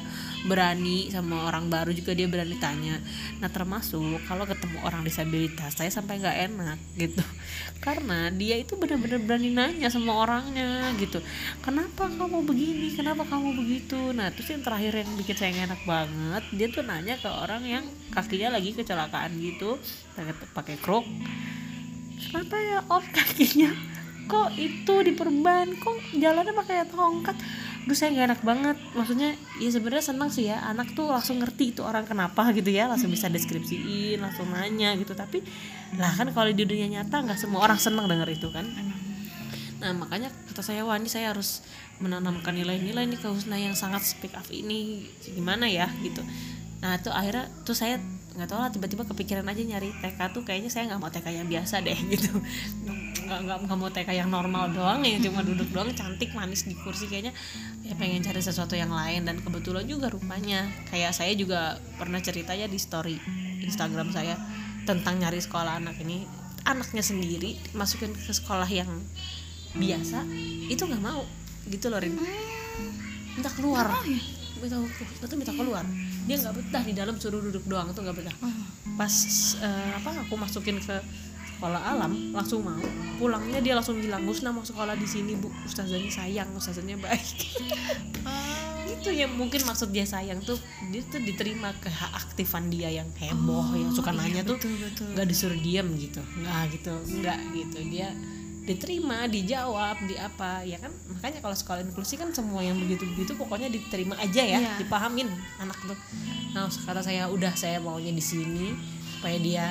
berani 0.48 1.12
sama 1.12 1.44
orang 1.46 1.68
baru 1.68 1.92
juga 1.92 2.16
dia 2.16 2.24
berani 2.24 2.56
tanya. 2.56 2.96
Nah 3.38 3.52
termasuk 3.52 4.00
kalau 4.24 4.48
ketemu 4.48 4.80
orang 4.82 5.04
disabilitas 5.04 5.76
saya 5.76 5.92
sampai 5.92 6.18
nggak 6.18 6.38
enak 6.48 6.78
gitu. 6.96 7.22
Karena 7.84 8.32
dia 8.32 8.56
itu 8.56 8.74
benar-benar 8.80 9.20
berani 9.20 9.52
nanya 9.52 9.92
sama 9.92 10.16
orangnya 10.16 10.88
gitu. 10.96 11.20
Kenapa 11.60 12.08
kamu 12.08 12.48
begini? 12.48 12.96
Kenapa 12.96 13.28
kamu 13.28 13.54
begitu? 13.60 14.16
Nah 14.16 14.32
terus 14.32 14.48
yang 14.48 14.64
terakhir 14.64 15.04
yang 15.04 15.10
bikin 15.20 15.36
saya 15.36 15.52
nggak 15.52 15.68
enak 15.68 15.82
banget 15.84 16.44
dia 16.56 16.66
tuh 16.72 16.82
nanya 16.82 17.14
ke 17.20 17.28
orang 17.28 17.62
yang 17.68 17.84
kakinya 18.10 18.56
lagi 18.56 18.72
kecelakaan 18.72 19.36
gitu 19.36 19.76
pakai 20.16 20.34
pakai 20.56 20.76
krok 20.80 21.04
kenapa 22.18 22.56
ya 22.60 22.78
om 22.90 23.04
kakinya? 23.08 23.70
Kok 24.28 24.50
itu 24.60 24.94
diperban? 25.08 25.72
Kok 25.80 26.20
jalannya 26.20 26.52
pakai 26.52 26.84
tongkat 26.92 27.36
Duh 27.88 27.96
saya 27.96 28.12
gak 28.12 28.26
enak 28.36 28.40
banget. 28.44 28.76
Maksudnya 28.92 29.32
ya 29.56 29.70
sebenarnya 29.72 30.04
senang 30.04 30.28
sih 30.28 30.52
ya. 30.52 30.60
Anak 30.60 30.92
tuh 30.92 31.08
langsung 31.08 31.40
ngerti 31.40 31.72
itu 31.72 31.80
orang 31.80 32.04
kenapa 32.04 32.52
gitu 32.52 32.68
ya. 32.68 32.84
Langsung 32.84 33.08
bisa 33.08 33.32
deskripsiin 33.32 34.20
Langsung 34.20 34.52
nanya 34.52 34.92
gitu. 35.00 35.16
Tapi 35.16 35.40
lah 35.96 36.12
kan 36.12 36.28
kalau 36.36 36.52
di 36.52 36.68
dunia 36.68 36.84
nyata 36.84 37.24
nggak 37.24 37.40
semua 37.40 37.64
orang 37.64 37.80
senang 37.80 38.04
denger 38.04 38.28
itu 38.28 38.52
kan. 38.52 38.68
Nah 39.80 39.96
makanya 39.96 40.28
kata 40.52 40.60
saya 40.60 40.84
wah 40.84 41.00
ini 41.00 41.08
saya 41.08 41.32
harus 41.32 41.64
menanamkan 41.98 42.52
nilai-nilai 42.52 43.08
nih 43.08 43.18
ke 43.18 43.26
Husna 43.32 43.56
yang 43.56 43.72
sangat 43.72 44.04
speak 44.04 44.36
up 44.36 44.44
ini. 44.52 45.08
Gimana 45.24 45.64
ya? 45.64 45.88
Gitu. 46.04 46.20
Nah 46.84 47.00
itu 47.00 47.08
akhirnya 47.08 47.48
tuh 47.64 47.72
saya 47.72 47.96
nggak 48.38 48.54
tahu 48.54 48.60
lah 48.62 48.70
tiba-tiba 48.70 49.02
kepikiran 49.02 49.42
aja 49.50 49.62
nyari 49.66 49.90
TK 49.98 50.30
tuh 50.30 50.46
kayaknya 50.46 50.70
saya 50.70 50.86
nggak 50.86 51.00
mau 51.02 51.10
TK 51.10 51.42
yang 51.42 51.48
biasa 51.50 51.82
deh 51.82 51.98
gitu 52.14 52.38
nggak 53.28 53.40
nggak 53.44 53.58
nggak 53.68 53.78
mau 53.78 53.90
TK 53.92 54.08
yang 54.16 54.30
normal 54.32 54.72
doang 54.72 55.04
yang 55.04 55.20
cuma 55.20 55.44
duduk 55.44 55.68
doang 55.68 55.92
cantik 55.92 56.32
manis 56.32 56.64
di 56.64 56.72
kursi 56.72 57.06
kayaknya. 57.06 57.36
Ya 57.84 57.92
pengen 58.00 58.24
cari 58.24 58.40
sesuatu 58.40 58.72
yang 58.72 58.88
lain 58.88 59.28
dan 59.28 59.36
kebetulan 59.44 59.84
juga 59.84 60.08
rupanya 60.08 60.64
kayak 60.88 61.12
saya 61.12 61.36
juga 61.36 61.76
pernah 62.00 62.18
cerita 62.24 62.56
ya 62.56 62.64
di 62.64 62.80
story 62.80 63.20
Instagram 63.60 64.08
saya 64.10 64.40
tentang 64.88 65.20
nyari 65.20 65.38
sekolah 65.38 65.76
anak 65.76 66.00
ini. 66.00 66.24
Anaknya 66.64 67.04
sendiri 67.04 67.60
masukin 67.76 68.12
ke 68.16 68.32
sekolah 68.32 68.68
yang 68.68 68.88
biasa 69.76 70.24
itu 70.72 70.80
nggak 70.80 71.04
mau 71.04 71.22
gitu 71.68 71.92
loh 71.92 72.00
Rin. 72.00 72.16
Minta 73.36 73.52
keluar. 73.52 73.92
Minta 74.58 74.76
itu 75.22 75.34
minta 75.36 75.52
keluar. 75.52 75.84
Dia 76.24 76.36
nggak 76.40 76.54
betah 76.56 76.82
di 76.82 76.92
dalam 76.96 77.20
suruh 77.20 77.44
duduk 77.44 77.68
doang 77.68 77.92
tuh 77.92 78.02
nggak 78.02 78.16
betah. 78.24 78.36
Pas 78.96 79.14
eh, 79.60 79.90
apa 80.00 80.24
aku 80.24 80.34
masukin 80.40 80.80
ke 80.80 80.96
sekolah 81.58 81.82
alam 81.82 82.30
langsung 82.30 82.62
mau. 82.62 82.78
Pulangnya 83.18 83.58
dia 83.58 83.74
langsung 83.74 83.98
bilang 83.98 84.22
Musna 84.22 84.54
mau 84.54 84.62
sekolah 84.62 84.94
di 84.94 85.02
sini 85.04 85.34
bu. 85.34 85.50
Ustazahnya 85.66 86.06
sayang 86.06 86.54
ustazahnya 86.54 86.94
baik. 87.02 87.58
Itu 88.94 89.10
yang 89.10 89.34
mungkin 89.34 89.66
maksud 89.66 89.90
dia 89.90 90.06
sayang 90.06 90.38
tuh 90.40 90.54
dia 90.94 91.02
tuh 91.02 91.18
diterima 91.18 91.74
keaktifan 91.82 92.70
dia 92.70 92.88
yang 92.88 93.10
heboh 93.18 93.74
yang 93.74 93.90
suka 93.90 94.14
nanya 94.14 94.46
tuh 94.46 94.54
betul 94.56 94.74
betul. 94.80 95.08
nggak 95.18 95.26
disuruh 95.26 95.58
diam 95.58 95.90
gitu. 95.98 96.22
Nggak 96.38 96.78
gitu 96.78 96.94
nggak 97.18 97.38
gitu. 97.52 97.78
Dia 97.90 98.08
diterima 98.62 99.24
dijawab 99.26 99.98
di 100.06 100.14
apa 100.14 100.62
ya 100.62 100.78
kan? 100.78 100.94
Makanya 101.10 101.42
kalau 101.42 101.56
sekolah 101.58 101.80
inklusi 101.82 102.14
kan 102.14 102.30
semua 102.30 102.62
yang 102.62 102.78
begitu 102.78 103.02
begitu 103.16 103.34
pokoknya 103.34 103.66
diterima 103.66 104.14
aja 104.14 104.44
ya 104.44 104.60
Iya. 104.62 104.72
dipahamin 104.78 105.26
anak 105.58 105.74
tuh. 105.82 105.98
Nah 106.54 106.70
kata 106.70 107.02
saya 107.02 107.26
udah 107.26 107.50
saya 107.58 107.82
maunya 107.82 108.14
di 108.14 108.22
sini. 108.22 108.78
Supaya 109.18 109.34
dia 109.42 109.64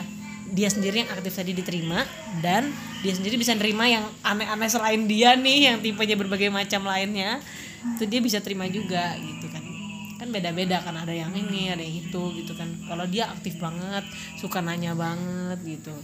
dia 0.51 0.69
sendiri 0.71 1.03
yang 1.03 1.11
aktif 1.11 1.35
tadi 1.35 1.51
diterima 1.51 2.07
dan 2.39 2.71
dia 3.03 3.13
sendiri 3.13 3.35
bisa 3.35 3.51
nerima 3.55 3.83
yang 3.87 4.05
aneh-aneh 4.23 4.69
selain 4.71 5.03
dia 5.05 5.35
nih 5.35 5.71
yang 5.71 5.77
tipenya 5.83 6.15
berbagai 6.15 6.47
macam 6.47 6.87
lainnya. 6.87 7.43
Itu 7.95 8.07
dia 8.07 8.19
bisa 8.23 8.39
terima 8.39 8.67
juga 8.71 9.15
gitu 9.19 9.47
kan. 9.51 9.63
Kan 10.17 10.27
beda-beda 10.31 10.81
kan 10.81 10.95
ada 10.95 11.11
yang 11.11 11.31
ini 11.35 11.71
ada 11.71 11.83
yang 11.83 11.99
itu 12.07 12.21
gitu 12.39 12.55
kan. 12.55 12.67
Kalau 12.87 13.05
dia 13.07 13.27
aktif 13.31 13.59
banget 13.59 14.03
suka 14.39 14.63
nanya 14.63 14.95
banget 14.95 15.59
gitu. 15.63 15.95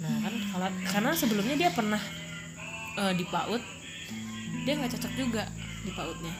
Nah 0.00 0.14
kan 0.24 0.34
kalau 0.52 0.68
karena 0.92 1.10
sebelumnya 1.16 1.56
dia 1.56 1.70
pernah 1.72 2.00
eh, 3.00 3.12
di 3.16 3.24
PAUD 3.24 3.62
dia 4.68 4.72
nggak 4.76 4.92
cocok 4.96 5.12
juga 5.16 5.44
di 5.84 5.90
PAUDnya. 5.92 6.34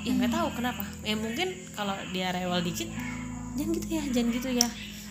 Ya 0.00 0.12
nggak 0.16 0.32
tahu 0.32 0.48
kenapa. 0.58 0.84
Ya 1.06 1.14
mungkin 1.14 1.54
kalau 1.78 1.94
dia 2.10 2.34
rewel 2.34 2.60
dikit 2.66 2.90
jangan 3.58 3.70
gitu 3.74 3.88
ya 3.90 4.02
jangan 4.14 4.28
gitu 4.30 4.48
ya 4.54 4.68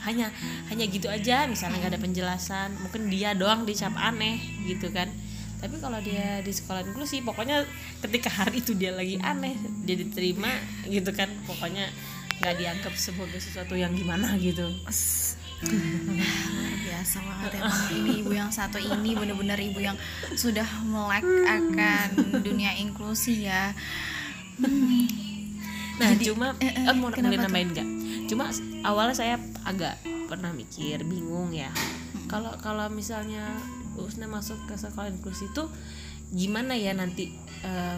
hanya 0.08 0.32
hanya 0.72 0.86
gitu 0.88 1.12
aja 1.12 1.48
misalnya 1.50 1.84
nggak 1.84 1.92
ada 1.98 2.02
penjelasan 2.02 2.70
mungkin 2.80 3.12
dia 3.12 3.36
doang 3.36 3.64
dicap 3.68 3.94
aneh 3.96 4.40
gitu 4.68 4.92
kan. 4.94 5.12
Tapi 5.60 5.76
kalau 5.84 6.00
dia 6.00 6.40
di 6.40 6.56
sekolah 6.56 6.88
inklusi 6.88 7.20
pokoknya 7.20 7.68
ketika 8.00 8.32
hari 8.32 8.64
itu 8.64 8.72
dia 8.72 8.96
lagi 8.96 9.20
aneh 9.20 9.60
dia 9.84 10.00
diterima 10.00 10.50
gitu 10.88 11.12
kan. 11.12 11.28
Pokoknya 11.44 11.92
nggak 12.40 12.56
dianggap 12.56 12.94
sebagai 12.96 13.44
sesuatu 13.44 13.76
yang 13.76 13.92
gimana 13.92 14.40
gitu. 14.40 14.72
Luar 15.60 16.74
biasa 16.88 17.20
banget 17.20 17.52
emang 17.60 17.84
ini 17.92 18.12
ibu 18.24 18.32
yang 18.32 18.48
satu 18.48 18.80
ini 18.80 19.12
bener-bener 19.12 19.60
ibu 19.60 19.84
yang 19.84 20.00
sudah 20.40 20.64
melek 20.88 21.28
akan 21.44 22.08
dunia 22.40 22.80
inklusi 22.80 23.52
ya. 23.52 23.76
Nah, 26.00 26.16
Jadi, 26.16 26.32
cuma 26.32 26.56
eh, 26.64 26.72
eh, 26.72 26.88
eh, 26.88 26.96
mau 26.96 27.12
nambahin 27.12 27.76
nggak? 27.76 27.99
Cuma 28.30 28.54
awalnya 28.86 29.18
saya 29.18 29.36
agak 29.66 29.98
pernah 30.30 30.54
mikir, 30.54 31.02
bingung 31.02 31.50
ya. 31.50 31.74
Kalau 32.30 32.54
kalau 32.62 32.86
misalnya 32.94 33.58
Usna 33.98 34.30
masuk 34.30 34.56
ke 34.70 34.80
sekolah 34.80 35.12
inklusi 35.12 35.50
itu 35.52 35.66
gimana 36.30 36.78
ya 36.78 36.94
nanti 36.96 37.36
eh, 37.66 37.98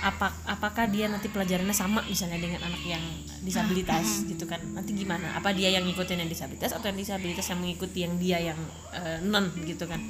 apa 0.00 0.32
apakah 0.48 0.88
dia 0.88 1.12
nanti 1.12 1.28
pelajarannya 1.28 1.76
sama 1.76 2.00
misalnya 2.08 2.40
dengan 2.40 2.64
anak 2.64 2.80
yang 2.88 3.04
disabilitas 3.44 4.24
gitu 4.24 4.48
kan? 4.48 4.58
Nanti 4.72 4.96
gimana? 4.96 5.36
Apa 5.36 5.52
dia 5.52 5.68
yang 5.68 5.84
ngikutin 5.84 6.24
yang 6.24 6.30
disabilitas 6.32 6.72
atau 6.72 6.88
yang 6.88 6.96
disabilitas 6.96 7.44
yang 7.52 7.60
mengikuti 7.60 8.08
yang 8.08 8.16
dia 8.16 8.38
yang 8.40 8.58
eh, 8.96 9.20
non 9.20 9.52
gitu 9.68 9.84
kan? 9.84 10.00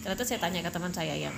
Ternyata 0.00 0.24
saya 0.24 0.40
tanya 0.40 0.64
ke 0.64 0.72
teman 0.72 0.90
saya 0.90 1.12
yang 1.12 1.36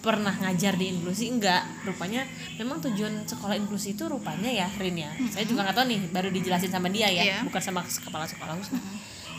pernah 0.00 0.32
ngajar 0.32 0.74
di 0.74 0.90
inklusi? 0.90 1.28
Enggak. 1.28 1.62
Rupanya 1.84 2.24
memang 2.56 2.80
tujuan 2.80 3.24
sekolah 3.24 3.56
inklusi 3.56 3.94
itu 3.94 4.08
rupanya 4.08 4.48
ya 4.48 4.68
Rin 4.76 4.96
ya. 4.96 5.10
Saya 5.28 5.44
juga 5.44 5.68
nggak 5.68 5.76
tahu 5.76 5.86
nih 5.88 6.00
baru 6.10 6.28
dijelasin 6.28 6.72
sama 6.72 6.88
dia 6.88 7.08
ya 7.08 7.22
Iya. 7.22 7.38
bukan 7.44 7.60
sama 7.60 7.80
kepala 7.84 8.24
sekolah 8.24 8.56
khusus. 8.58 8.76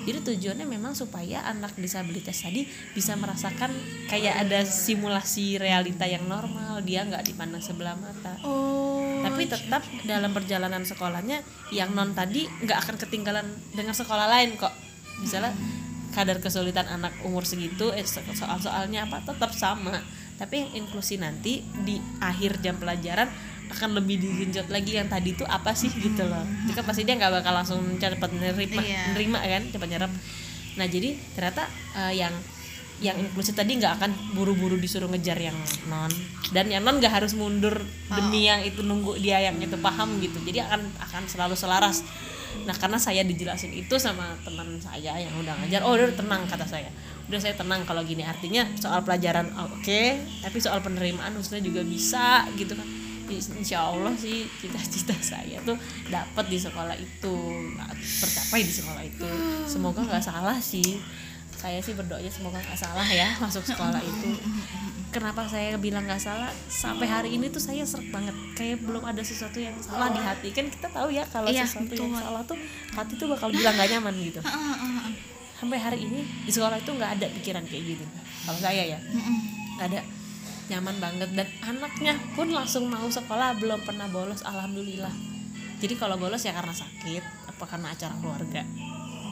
Jadi 0.02 0.18
tujuannya 0.34 0.66
memang 0.66 0.98
supaya 0.98 1.46
anak 1.46 1.78
disabilitas 1.78 2.42
tadi 2.42 2.66
bisa 2.98 3.14
merasakan 3.14 3.70
kayak 4.10 4.50
ada 4.50 4.66
simulasi 4.66 5.62
realita 5.62 6.10
yang 6.10 6.26
normal 6.26 6.82
dia 6.82 7.06
nggak 7.06 7.22
dipandang 7.22 7.62
sebelah 7.62 7.94
mata. 7.94 8.34
Oh 8.42 8.82
tapi 9.22 9.46
tetap 9.46 9.86
dalam 10.04 10.34
perjalanan 10.34 10.82
sekolahnya 10.82 11.46
yang 11.70 11.94
non 11.94 12.18
tadi 12.18 12.50
nggak 12.50 12.78
akan 12.82 12.96
ketinggalan 12.98 13.46
dengan 13.72 13.94
sekolah 13.94 14.26
lain 14.28 14.58
kok. 14.58 14.74
Misalnya 15.22 15.54
kadar 16.12 16.42
kesulitan 16.42 16.90
anak 16.90 17.14
umur 17.24 17.46
segitu 17.46 17.94
eh, 17.94 18.04
so- 18.04 18.26
soal-soalnya 18.34 19.08
apa 19.08 19.24
tetap 19.24 19.54
sama 19.56 19.96
tapi 20.42 20.66
yang 20.66 20.90
inklusi 20.90 21.22
nanti 21.22 21.62
di 21.86 22.02
akhir 22.18 22.66
jam 22.66 22.74
pelajaran 22.82 23.30
akan 23.70 23.94
lebih 23.94 24.18
digenjot 24.18 24.74
lagi 24.74 24.98
yang 24.98 25.06
tadi 25.06 25.38
itu 25.38 25.46
apa 25.46 25.78
sih 25.78 25.94
gitu 25.94 26.26
loh. 26.26 26.42
Itu 26.66 26.74
kan 26.74 26.82
pasti 26.82 27.06
dia 27.06 27.14
nggak 27.14 27.30
bakal 27.30 27.54
langsung 27.54 27.80
cepat 28.02 28.34
nerima 28.34 28.82
Iya. 28.82 29.14
nerima 29.14 29.38
kan 29.38 29.64
cepat 29.70 29.88
nyerap. 29.94 30.12
Nah 30.82 30.86
jadi 30.90 31.14
ternyata 31.38 31.70
eh, 31.94 32.26
yang 32.26 32.34
yang 33.02 33.18
inklusi 33.22 33.54
tadi 33.54 33.78
nggak 33.78 34.02
akan 34.02 34.12
buru-buru 34.34 34.82
disuruh 34.82 35.08
ngejar 35.14 35.38
yang 35.38 35.56
non. 35.86 36.10
Dan 36.50 36.74
yang 36.74 36.82
non 36.82 36.98
nggak 36.98 37.22
harus 37.22 37.38
mundur 37.38 37.78
demi 38.10 38.50
yang 38.50 38.66
itu 38.66 38.82
nunggu 38.82 39.22
dia 39.22 39.46
yang 39.46 39.62
itu 39.62 39.78
paham 39.78 40.18
gitu. 40.26 40.42
Jadi 40.42 40.58
akan 40.66 40.82
akan 41.06 41.24
selalu 41.30 41.54
selaras. 41.54 42.02
Nah 42.66 42.74
karena 42.76 42.98
saya 42.98 43.22
dijelasin 43.24 43.72
itu 43.78 43.96
sama 44.02 44.36
teman 44.42 44.68
saya 44.82 45.16
yang 45.22 45.32
udah 45.38 45.54
ngajar 45.64 45.86
oh 45.86 45.96
udah 45.96 46.12
tenang 46.18 46.44
kata 46.50 46.66
saya 46.68 46.90
udah 47.28 47.40
saya 47.40 47.54
tenang 47.54 47.84
kalau 47.84 48.02
gini. 48.02 48.24
Artinya 48.24 48.66
soal 48.78 49.04
pelajaran 49.04 49.52
oke 49.54 50.02
tapi 50.42 50.58
soal 50.58 50.80
penerimaan 50.80 51.36
khususnya 51.36 51.62
juga 51.62 51.82
bisa 51.84 52.48
gitu 52.56 52.74
kan. 52.74 52.88
Insya 53.32 53.88
Allah 53.88 54.12
sih 54.20 54.44
cita-cita 54.60 55.16
saya 55.36 55.56
tuh 55.64 55.80
dapat 56.12 56.46
di 56.52 56.60
sekolah 56.60 56.96
itu 56.96 57.36
tercapai 57.96 58.62
di 58.64 58.74
sekolah 58.74 59.04
itu. 59.04 59.28
Semoga 59.64 60.04
nggak 60.04 60.24
salah 60.24 60.60
sih. 60.60 61.00
Saya 61.56 61.78
sih 61.78 61.94
berdoanya 61.94 62.28
semoga 62.28 62.58
nggak 62.58 62.76
salah 62.76 63.06
ya 63.06 63.38
masuk 63.40 63.62
sekolah 63.64 64.02
itu. 64.02 64.36
Kenapa 65.12 65.44
saya 65.46 65.76
bilang 65.76 66.08
nggak 66.08 66.24
salah? 66.24 66.48
Sampai 66.68 67.04
hari 67.08 67.36
ini 67.36 67.52
tuh 67.52 67.60
saya 67.60 67.84
serak 67.84 68.10
banget. 68.10 68.36
Kayak 68.56 68.84
belum 68.84 69.04
ada 69.04 69.20
sesuatu 69.20 69.60
yang 69.60 69.76
salah 69.80 70.08
di 70.10 70.20
hati. 70.20 70.50
Kan 70.56 70.72
kita 70.72 70.88
tahu 70.88 71.12
ya 71.12 71.24
kalau 71.28 71.52
Iya, 71.52 71.68
sesuatu 71.68 71.94
yang 71.96 72.16
salah 72.16 72.42
tuh 72.48 72.58
hati 72.96 73.14
tuh 73.16 73.28
bakal 73.32 73.52
bilang 73.52 73.76
nggak 73.76 73.90
nyaman 73.96 74.16
gitu 74.24 74.40
sampai 75.62 75.78
hari 75.78 76.02
ini 76.02 76.26
di 76.26 76.50
sekolah 76.50 76.82
itu 76.82 76.90
nggak 76.90 77.22
ada 77.22 77.30
pikiran 77.38 77.62
kayak 77.70 77.94
gitu 77.94 78.06
kalau 78.50 78.58
saya 78.58 78.98
ya. 78.98 79.00
Nggak 79.78 79.88
ada. 79.94 80.02
Nyaman 80.74 80.96
banget. 80.98 81.30
Dan 81.38 81.48
anaknya 81.62 82.14
pun 82.34 82.50
langsung 82.50 82.90
mau 82.90 83.06
sekolah 83.06 83.62
belum 83.62 83.86
pernah 83.86 84.10
bolos 84.10 84.42
alhamdulillah. 84.42 85.14
Jadi 85.78 85.94
kalau 86.02 86.18
bolos 86.18 86.42
ya 86.42 86.58
karena 86.58 86.74
sakit 86.74 87.22
apa 87.46 87.64
karena 87.70 87.94
acara 87.94 88.18
keluarga? 88.18 88.66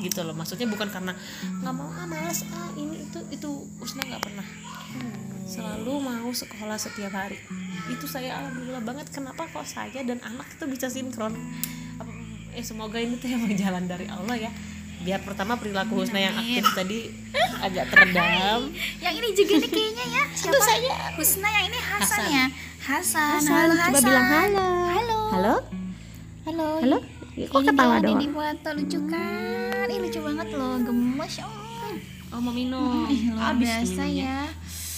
Gitu 0.05 0.21
loh. 0.21 0.37
Maksudnya 0.37 0.69
bukan 0.69 0.93
karena 0.93 1.17
nggak 1.65 1.73
mau 1.73 1.89
ah 1.89 2.05
malas 2.05 2.45
ah 2.53 2.69
ini 2.77 3.09
itu 3.09 3.19
itu. 3.33 3.49
Usna 3.81 4.05
nggak 4.05 4.21
pernah. 4.21 4.45
Selalu 5.49 5.93
mau 5.97 6.29
sekolah 6.29 6.77
setiap 6.77 7.09
hari. 7.09 7.41
Itu 7.89 8.05
saya 8.05 8.37
alhamdulillah 8.37 8.85
banget. 8.85 9.09
Kenapa 9.09 9.49
kok 9.49 9.65
saya 9.65 10.05
dan 10.05 10.21
anak 10.21 10.45
itu 10.53 10.69
bisa 10.69 10.85
sinkron? 10.93 11.33
Apa- 11.97 12.13
eh 12.53 12.61
semoga 12.61 13.01
ini 13.01 13.17
tuh 13.17 13.33
emang 13.33 13.57
jalan 13.57 13.89
dari 13.89 14.05
Allah 14.05 14.37
ya 14.37 14.51
biar 14.99 15.19
pertama 15.19 15.55
perilaku 15.55 15.93
Husna 15.97 16.19
yang 16.19 16.35
aktif 16.35 16.65
tadi 16.73 17.07
agak 17.59 17.87
teredam 17.87 18.67
Yang 18.99 19.13
ini 19.15 19.29
juga 19.33 19.53
nih 19.57 19.69
kayaknya 19.69 20.05
ya. 20.09 20.23
Siapa? 20.29 20.65
Husna 21.15 21.47
yang 21.49 21.65
ini 21.67 21.79
Hasan, 21.79 22.21
ya. 22.27 22.45
Hasan. 22.79 23.31
Hasan, 23.37 23.49
Halo 23.49 23.73
coba 23.73 23.87
Hasan. 23.89 24.03
bilang 24.03 24.27
halo. 24.27 24.67
Halo. 24.89 25.19
halo 25.29 25.53
Halo. 26.43 26.67
halo 26.79 26.97
kok 27.39 27.55
Ini 27.55 27.67
ketawa 27.69 27.95
dia 27.95 28.03
doang 28.03 28.17
Didi 28.17 28.27
Buato 28.29 28.69
lucu 28.73 28.99
kan. 29.07 29.85
Ini 29.87 29.97
lucu 29.97 30.19
banget 30.19 30.47
loh, 30.53 30.75
gemes. 30.77 31.33
Oh. 31.39 31.95
oh 32.29 32.39
mau 32.41 32.51
minum 32.51 33.07
Ih, 33.07 33.31
luar 33.31 33.55
biasa 33.55 34.03
minumnya. 34.03 34.19
ya. 34.19 34.37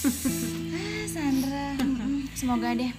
Ah, 0.74 1.06
Sandra. 1.06 1.66
Semoga 2.34 2.74
deh. 2.74 2.90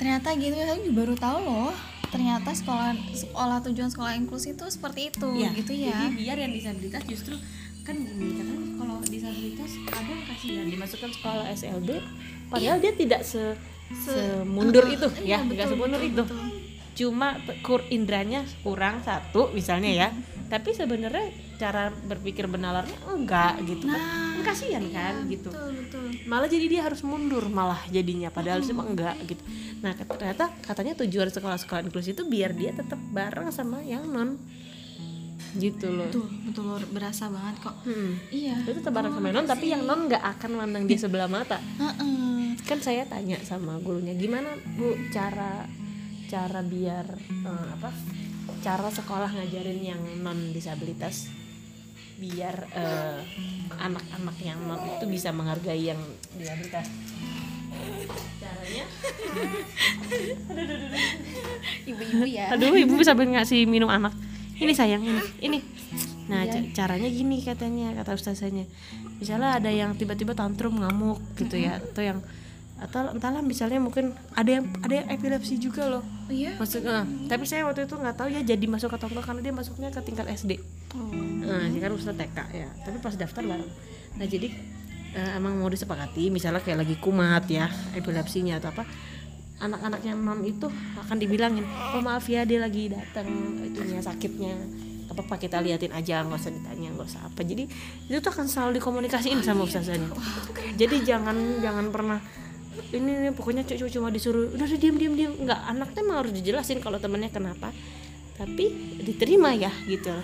Ternyata 0.00 0.32
gitu 0.32 0.56
ya, 0.56 0.72
juga 0.80 0.92
baru 1.04 1.14
tahu 1.14 1.38
loh. 1.44 1.72
Ternyata 2.08 2.50
sekolah 2.56 2.96
sekolah 3.12 3.58
tujuan 3.68 3.92
sekolah 3.92 4.16
inklusi 4.16 4.56
itu 4.56 4.64
seperti 4.66 5.12
itu 5.12 5.28
Iya, 5.36 5.50
gitu 5.54 5.72
ya. 5.76 5.94
Jadi 5.94 6.06
biar 6.24 6.36
yang 6.40 6.52
disabilitas 6.56 7.02
justru 7.04 7.36
kan 7.84 7.96
gini 7.96 8.32
kan 8.34 8.48
kalau 8.80 8.96
disabilitas 9.04 9.70
ada 9.88 10.08
yang 10.08 10.24
kasihan 10.26 10.66
dimasukkan 10.68 11.10
sekolah 11.16 11.44
SLB 11.54 11.88
padahal 12.52 12.76
dia 12.76 12.92
tidak 12.92 13.22
se, 13.24 13.56
semundur 13.94 14.84
itu 14.90 15.06
Iya, 15.22 15.38
ya, 15.38 15.46
nggak 15.46 15.54
betul, 15.68 15.72
semundur 15.76 16.00
betul, 16.02 16.10
itu. 16.10 16.22
betul. 16.26 16.40
Cuma 16.96 17.28
kur 17.62 17.80
indranya 17.88 18.40
kurang 18.66 19.04
satu 19.04 19.52
misalnya 19.52 19.90
ya. 19.92 20.08
Tapi 20.50 20.74
sebenarnya 20.74 21.30
cara 21.62 21.94
berpikir 21.94 22.50
benalarnya 22.50 22.98
enggak 23.06 23.62
gitu 23.68 23.86
kan. 23.86 24.29
Kan 24.40 24.56
kasihan 24.56 24.84
kan 24.88 25.14
gitu. 25.28 25.52
Betul, 25.52 25.70
betul. 25.84 26.04
Malah 26.24 26.48
jadi 26.48 26.66
dia 26.66 26.82
harus 26.88 27.04
mundur 27.04 27.44
malah 27.52 27.84
jadinya 27.92 28.32
padahal 28.32 28.64
cuma 28.64 28.88
enggak 28.88 29.14
gitu. 29.28 29.42
Nah, 29.84 29.92
ternyata 29.92 30.48
katanya 30.64 30.96
tujuan 31.04 31.28
sekolah-sekolah 31.28 31.84
inklusi 31.84 32.16
itu 32.16 32.24
biar 32.24 32.56
dia 32.56 32.72
tetap 32.72 32.96
bareng 33.12 33.52
sama 33.52 33.84
yang 33.84 34.08
non 34.08 34.40
gitu 35.60 35.92
loh. 35.92 36.08
Betul, 36.08 36.28
betul 36.48 36.64
berasa 36.94 37.28
banget 37.28 37.56
kok. 37.60 37.76
Hmm. 37.84 38.16
Iya. 38.32 38.56
Itu 38.64 38.80
tetap 38.80 38.92
bareng 38.96 39.12
sama 39.12 39.28
non 39.28 39.44
tapi 39.44 39.66
yang 39.68 39.84
non 39.84 40.08
nggak 40.08 40.24
akan 40.38 40.50
mandang 40.56 40.84
dia 40.88 40.96
sebelah 40.96 41.28
mata. 41.28 41.60
Heeh. 41.60 42.56
Kan 42.64 42.80
saya 42.80 43.04
tanya 43.04 43.36
sama 43.44 43.76
gurunya 43.82 44.16
gimana 44.16 44.56
bu 44.78 44.94
cara 45.12 45.68
cara 46.30 46.62
biar 46.62 47.06
eh, 47.28 47.66
apa 47.74 47.90
cara 48.62 48.88
sekolah 48.92 49.34
ngajarin 49.34 49.80
yang 49.82 50.02
non 50.22 50.54
disabilitas 50.54 51.26
biar 52.20 52.68
eh, 52.76 53.18
anak-anak 53.80 54.36
yang 54.44 54.60
non 54.68 54.80
itu 54.84 55.04
bisa 55.08 55.32
menghargai 55.32 55.88
yang 55.88 56.00
disabilitas. 56.36 56.84
Caranya 58.36 58.84
Ibu-ibu 61.88 62.24
ya. 62.28 62.52
Aduh, 62.54 62.76
ibu 62.76 62.94
bisa 63.00 63.16
ngasih 63.16 63.64
minum 63.64 63.88
anak. 63.88 64.12
Ini 64.60 64.72
sayang 64.76 65.00
ini. 65.00 65.20
Ini. 65.40 65.58
Nah, 66.28 66.46
ca- 66.46 66.68
caranya 66.76 67.08
gini 67.08 67.40
katanya, 67.42 67.96
kata 67.96 68.14
ustazanya. 68.14 68.68
Misalnya 69.18 69.58
ada 69.58 69.70
yang 69.72 69.96
tiba-tiba 69.96 70.36
tantrum 70.36 70.78
ngamuk 70.78 71.18
gitu 71.40 71.56
ya, 71.56 71.80
atau 71.80 72.04
yang 72.04 72.18
atau 72.80 73.12
entahlah 73.12 73.44
misalnya 73.44 73.76
mungkin 73.76 74.16
ada 74.32 74.50
yang 74.56 74.64
ada 74.80 75.04
yang 75.04 75.06
epilepsi 75.12 75.60
juga 75.60 75.84
loh. 75.84 76.04
Iya. 76.32 76.56
Masuk, 76.56 76.80
eh, 76.80 77.04
tapi 77.28 77.44
saya 77.44 77.68
waktu 77.68 77.84
itu 77.84 77.92
nggak 77.92 78.16
tahu 78.16 78.28
ya 78.32 78.40
jadi 78.40 78.64
masuk 78.64 78.96
ke 78.96 78.98
tonton 78.98 79.20
karena 79.20 79.40
dia 79.44 79.52
masuknya 79.52 79.88
ke 79.92 80.00
tingkat 80.00 80.26
SD. 80.32 80.56
Oh. 80.96 81.12
Nah, 81.44 81.68
dia 81.68 81.80
kan 81.84 81.92
ustaz 81.92 82.16
TK 82.16 82.38
ya. 82.56 82.68
Tapi 82.80 82.96
pas 83.04 83.12
daftar 83.12 83.44
bareng. 83.44 83.70
Nah, 84.16 84.26
jadi 84.26 84.48
eh, 85.12 85.30
emang 85.36 85.60
mau 85.60 85.68
disepakati 85.68 86.32
misalnya 86.32 86.64
kayak 86.64 86.88
lagi 86.88 86.96
kumat 86.96 87.44
ya, 87.52 87.68
epilepsinya 87.92 88.56
atau 88.56 88.72
apa 88.72 88.88
anak-anak 89.60 90.00
yang 90.00 90.18
non 90.24 90.40
itu 90.40 90.66
akan 90.96 91.16
dibilangin 91.20 91.68
oh 91.68 92.00
maaf 92.00 92.24
ya 92.32 92.48
dia 92.48 92.64
lagi 92.64 92.88
datang 92.88 93.28
itunya 93.60 94.00
sakitnya 94.00 94.56
apa 95.12 95.20
apa 95.20 95.36
kita 95.36 95.60
liatin 95.60 95.92
aja 95.92 96.24
nggak 96.24 96.40
usah 96.40 96.52
ditanya 96.54 96.88
nggak 96.96 97.08
usah 97.12 97.22
apa 97.28 97.40
jadi 97.44 97.68
itu 98.08 98.18
tuh 98.24 98.32
akan 98.32 98.46
selalu 98.48 98.80
dikomunikasiin 98.80 99.44
sama 99.44 99.68
ustazanya 99.68 100.08
jadi 100.80 100.96
jangan 101.04 101.60
jangan 101.60 101.92
pernah 101.92 102.18
ini 102.90 103.10
nih 103.20 103.32
pokoknya 103.32 103.62
cu- 103.62 103.76
cu- 103.76 103.90
cuma 103.90 104.08
disuruh 104.08 104.46
udah 104.48 104.62
udah 104.62 104.78
diam 104.78 104.94
diam 104.94 105.14
diam 105.14 105.32
nggak 105.36 105.60
anaknya 105.66 106.00
emang 106.00 106.16
harus 106.18 106.32
dijelasin 106.32 106.78
kalau 106.78 106.96
temennya 106.96 107.28
kenapa 107.28 107.74
tapi 108.32 108.70
diterima 108.98 109.50
ya 109.52 109.68
gitu 109.84 110.14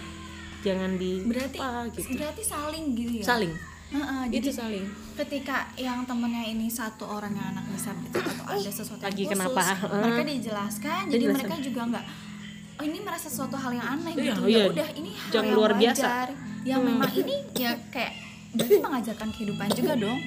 jangan 0.62 0.94
di 0.94 1.20
Berarti 1.22 1.58
apa 1.58 1.90
gitu 1.90 2.16
berarti 2.16 2.42
saling 2.42 2.84
gitu 2.92 3.12
ya. 3.18 3.24
saling 3.24 3.52
Heeh, 3.86 4.22
itu 4.28 4.50
jadi 4.50 4.50
saling 4.52 4.84
ketika 5.16 5.56
yang 5.76 6.02
temennya 6.02 6.42
ini 6.44 6.66
satu 6.66 7.06
orang 7.08 7.30
yang 7.30 7.46
anak 7.52 7.70
disabilitas 7.70 8.18
atau 8.24 8.44
ada 8.48 8.58
sesuatu 8.68 8.98
yang 8.98 9.08
Lagi 9.08 9.22
khusus, 9.22 9.32
kenapa? 9.32 9.60
mereka 9.96 10.22
dijelaskan 10.26 11.00
jadi 11.06 11.14
Dijelaskan. 11.20 11.46
mereka 11.46 11.54
juga 11.60 11.80
nggak 11.86 12.04
oh 12.76 12.84
ini 12.84 12.98
merasa 13.00 13.26
sesuatu 13.26 13.56
hal 13.56 13.72
yang 13.72 13.86
aneh 13.88 14.12
Iya, 14.12 14.24
gitu 14.28 14.40
iya. 14.44 14.58
ya 14.58 14.64
udah 14.68 14.88
ini 14.92 15.10
hal 15.12 15.32
yang 15.32 15.46
luar 15.52 15.70
wajar 15.72 15.80
biasa. 15.80 16.08
yang 16.62 16.80
Hmm. 16.80 16.88
memang 16.92 17.10
ini 17.14 17.34
ya 17.54 17.70
kayak 17.88 18.12
berarti 18.56 18.76
mengajarkan 18.80 19.28
kehidupan 19.36 19.68
juga 19.76 19.92
dong. 19.94 20.18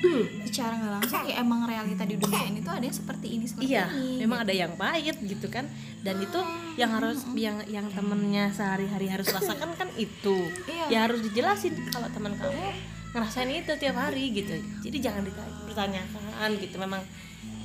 Secara 0.46 0.74
nggak 0.78 0.94
langsung 1.02 1.22
ya 1.26 1.36
emang 1.42 1.66
realita 1.66 2.04
di 2.06 2.16
dunia 2.16 2.44
ini 2.46 2.60
tuh 2.62 2.74
ada 2.78 2.86
yang 2.86 2.96
seperti 2.96 3.28
ini 3.36 3.46
seperti 3.50 3.66
iya 3.74 3.86
ini 3.90 4.24
memang 4.24 4.46
ada 4.46 4.54
yang 4.54 4.72
pahit 4.78 5.18
gitu 5.20 5.48
kan. 5.50 5.66
Dan 6.06 6.22
itu 6.22 6.40
yang 6.78 6.92
harus 6.96 7.26
yang 7.36 7.58
yang 7.68 7.90
temennya 7.92 8.54
sehari-hari 8.54 9.10
harus 9.10 9.28
rasakan 9.28 9.74
kan 9.76 9.90
itu. 9.98 10.38
Iya. 10.70 10.86
ya 10.88 11.00
harus 11.10 11.20
dijelasin 11.26 11.74
kalau 11.90 12.08
teman 12.14 12.38
kamu 12.38 12.66
ngerasain 13.10 13.50
itu 13.50 13.74
tiap 13.82 13.98
hari 13.98 14.32
gitu. 14.32 14.54
Jadi 14.86 14.98
jangan 15.02 15.26
ditanya- 15.26 15.58
dipertanyakan 15.66 16.50
gitu 16.62 16.76
memang 16.78 17.02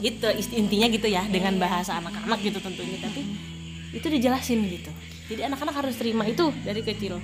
gitu 0.03 0.27
intinya 0.57 0.87
gitu 0.90 1.07
ya 1.07 1.22
dengan 1.31 1.57
bahasa 1.61 2.00
anak-anak 2.00 2.38
gitu 2.40 2.59
tentunya. 2.59 2.98
Tapi 3.05 3.20
itu 3.94 4.07
dijelasin 4.11 4.61
gitu. 4.66 4.90
Jadi 5.24 5.40
anak-anak 5.46 5.74
harus 5.85 5.94
terima 5.96 6.29
itu 6.29 6.53
dari 6.64 6.85
kecil 6.85 7.16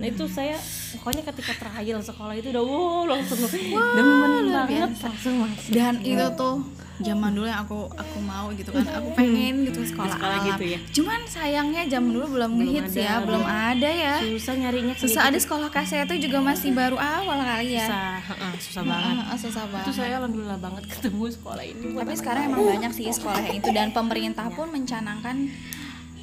nah 0.00 0.08
itu 0.08 0.24
saya 0.24 0.56
pokoknya 0.96 1.22
ketika 1.28 1.52
trial 1.60 2.00
sekolah 2.00 2.32
itu 2.32 2.48
udah 2.48 2.64
wow 2.64 3.04
langsung 3.04 3.36
demen 3.44 4.32
luar 4.48 4.64
banget 4.64 4.90
biasa. 4.96 5.04
langsung 5.12 5.34
masuk. 5.44 5.70
Dan 5.70 5.94
itu 6.00 6.26
tuh 6.34 6.56
zaman 7.00 7.32
dulu 7.32 7.48
yang 7.48 7.64
aku 7.64 7.88
aku 7.96 8.18
mau 8.20 8.52
gitu 8.52 8.72
kan 8.72 8.84
aku 8.84 9.08
pengen 9.16 9.64
gitu 9.64 9.80
sekolah, 9.88 10.20
Sekolah 10.20 10.36
alam. 10.36 10.48
gitu 10.52 10.64
ya? 10.68 10.78
cuman 10.92 11.20
sayangnya 11.24 11.82
zaman 11.88 12.12
dulu 12.12 12.26
belum 12.36 12.50
ngehits 12.60 12.92
ada, 12.92 13.00
ya 13.00 13.14
belum 13.24 13.44
ada 13.44 13.88
ya. 13.88 14.14
Susah 14.20 14.54
nyarinya 14.56 14.94
susah 14.96 15.22
gitu. 15.24 15.28
ada 15.32 15.38
sekolah 15.40 15.68
kasih 15.72 16.04
itu 16.04 16.28
juga 16.28 16.38
masih 16.44 16.76
baru 16.76 17.00
awal 17.00 17.40
kali 17.40 17.76
ya. 17.76 17.88
Susah 17.88 18.08
heeh, 18.20 18.52
susah 18.60 18.82
banget. 18.84 19.14
Heeh, 19.16 19.36
susah 19.40 19.62
itu 19.64 19.72
banget. 19.72 19.94
saya 19.96 20.12
alhamdulillah 20.20 20.58
banget 20.60 20.82
ketemu 20.92 21.24
sekolah 21.32 21.64
ini. 21.64 21.84
Tapi 21.96 22.14
sekarang 22.16 22.42
emang 22.52 22.62
banyak 22.68 22.92
sih 22.92 23.04
sekolah 23.08 23.40
yang 23.48 23.56
itu 23.56 23.68
dan 23.72 23.88
pemerintah 23.96 24.46
pun 24.52 24.68
mencanangkan 24.68 25.36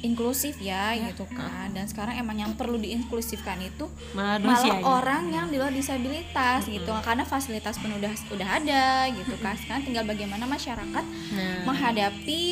inklusif 0.00 0.56
ya 0.62 0.94
gitu 0.94 1.26
kan. 1.30 1.68
Dan 1.74 1.84
sekarang 1.84 2.16
emang 2.16 2.38
yang 2.38 2.52
perlu 2.54 2.78
diinklusifkan 2.78 3.58
itu 3.60 3.90
malah 4.14 4.38
malah 4.38 4.62
dosianya. 4.62 4.82
orang 4.86 5.24
yang 5.28 5.46
di 5.50 5.58
luar 5.58 5.74
disabilitas 5.74 6.64
gitu. 6.66 6.90
Karena 7.02 7.26
fasilitas 7.26 7.76
pun 7.76 7.90
udah 7.90 8.12
udah 8.30 8.48
ada 8.48 9.10
gitu 9.10 9.34
kan. 9.42 9.58
Sekarang 9.58 9.82
tinggal 9.82 10.06
bagaimana 10.06 10.46
masyarakat 10.46 11.04
nah. 11.34 11.62
menghadapi 11.66 12.42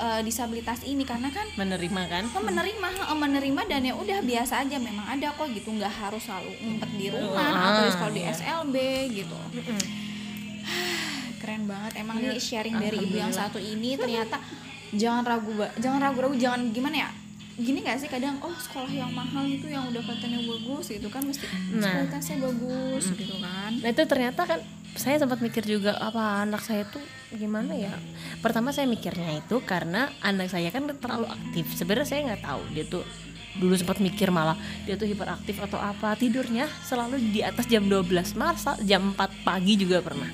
eh, 0.00 0.20
disabilitas 0.24 0.80
ini. 0.88 1.04
Karena 1.04 1.28
kan 1.28 1.44
menerima 1.54 2.02
kan? 2.08 2.24
Kan 2.32 2.42
menerima 2.48 2.88
menerima 3.12 3.60
dan 3.68 3.82
ya 3.84 3.94
udah 3.94 4.18
biasa 4.24 4.64
aja. 4.64 4.76
Memang 4.80 5.04
ada 5.04 5.36
kok 5.36 5.52
gitu. 5.52 5.68
Nggak 5.76 5.92
harus 5.92 6.24
selalu 6.24 6.50
ngumpet 6.64 6.90
di 6.96 7.06
rumah 7.12 7.48
Ah, 7.50 7.64
atau 7.76 7.82
di 7.84 7.92
sekolah 7.92 8.12
di 8.12 8.22
iya. 8.24 8.32
SLB 8.32 8.76
gitu. 9.12 9.36
Keren 11.40 11.64
banget. 11.64 11.92
Emang 12.00 12.20
Iya, 12.20 12.32
nih 12.32 12.40
sharing 12.40 12.76
dari 12.76 12.96
ibu 13.00 13.16
yang 13.16 13.32
satu 13.32 13.56
ini 13.56 13.96
ternyata 13.96 14.36
jangan 14.94 15.22
ragu 15.22 15.52
jangan 15.78 16.00
ragu-ragu 16.02 16.34
jangan 16.36 16.70
gimana 16.74 17.06
ya? 17.06 17.10
Gini 17.60 17.84
gak 17.84 18.00
sih 18.00 18.08
kadang 18.08 18.40
oh 18.40 18.56
sekolah 18.56 18.88
yang 18.88 19.12
mahal 19.12 19.44
itu 19.44 19.68
yang 19.68 19.84
udah 19.92 20.00
katanya 20.00 20.40
bagus 20.40 20.88
gitu 20.88 21.12
kan 21.12 21.20
mesti 21.20 21.44
Nah. 21.76 21.92
kualitasnya 22.08 22.36
bagus 22.40 23.04
gitu 23.12 23.36
kan. 23.36 23.70
Nah 23.84 23.88
itu 23.92 24.02
ternyata 24.08 24.40
kan 24.48 24.60
saya 24.96 25.20
sempat 25.20 25.38
mikir 25.38 25.62
juga 25.62 25.94
apa 26.00 26.42
anak 26.42 26.64
saya 26.64 26.88
tuh 26.88 27.04
gimana 27.30 27.76
ya? 27.76 27.92
Pertama 28.40 28.72
saya 28.72 28.88
mikirnya 28.88 29.38
itu 29.38 29.60
karena 29.62 30.08
anak 30.24 30.48
saya 30.48 30.72
kan 30.72 30.88
terlalu 30.88 31.28
aktif. 31.28 31.68
Sebenarnya 31.76 32.08
saya 32.08 32.20
nggak 32.32 32.42
tahu 32.42 32.62
dia 32.72 32.84
tuh 32.88 33.04
dulu 33.60 33.74
sempat 33.74 33.98
mikir 34.00 34.30
malah 34.32 34.56
dia 34.88 34.96
tuh 34.96 35.04
hiperaktif 35.04 35.60
atau 35.60 35.76
apa. 35.76 36.16
Tidurnya 36.16 36.64
selalu 36.82 37.20
di 37.30 37.44
atas 37.44 37.68
jam 37.68 37.84
12 37.84 38.08
masa 38.40 38.74
jam 38.80 39.12
4 39.12 39.44
pagi 39.44 39.76
juga 39.76 40.00
pernah. 40.00 40.32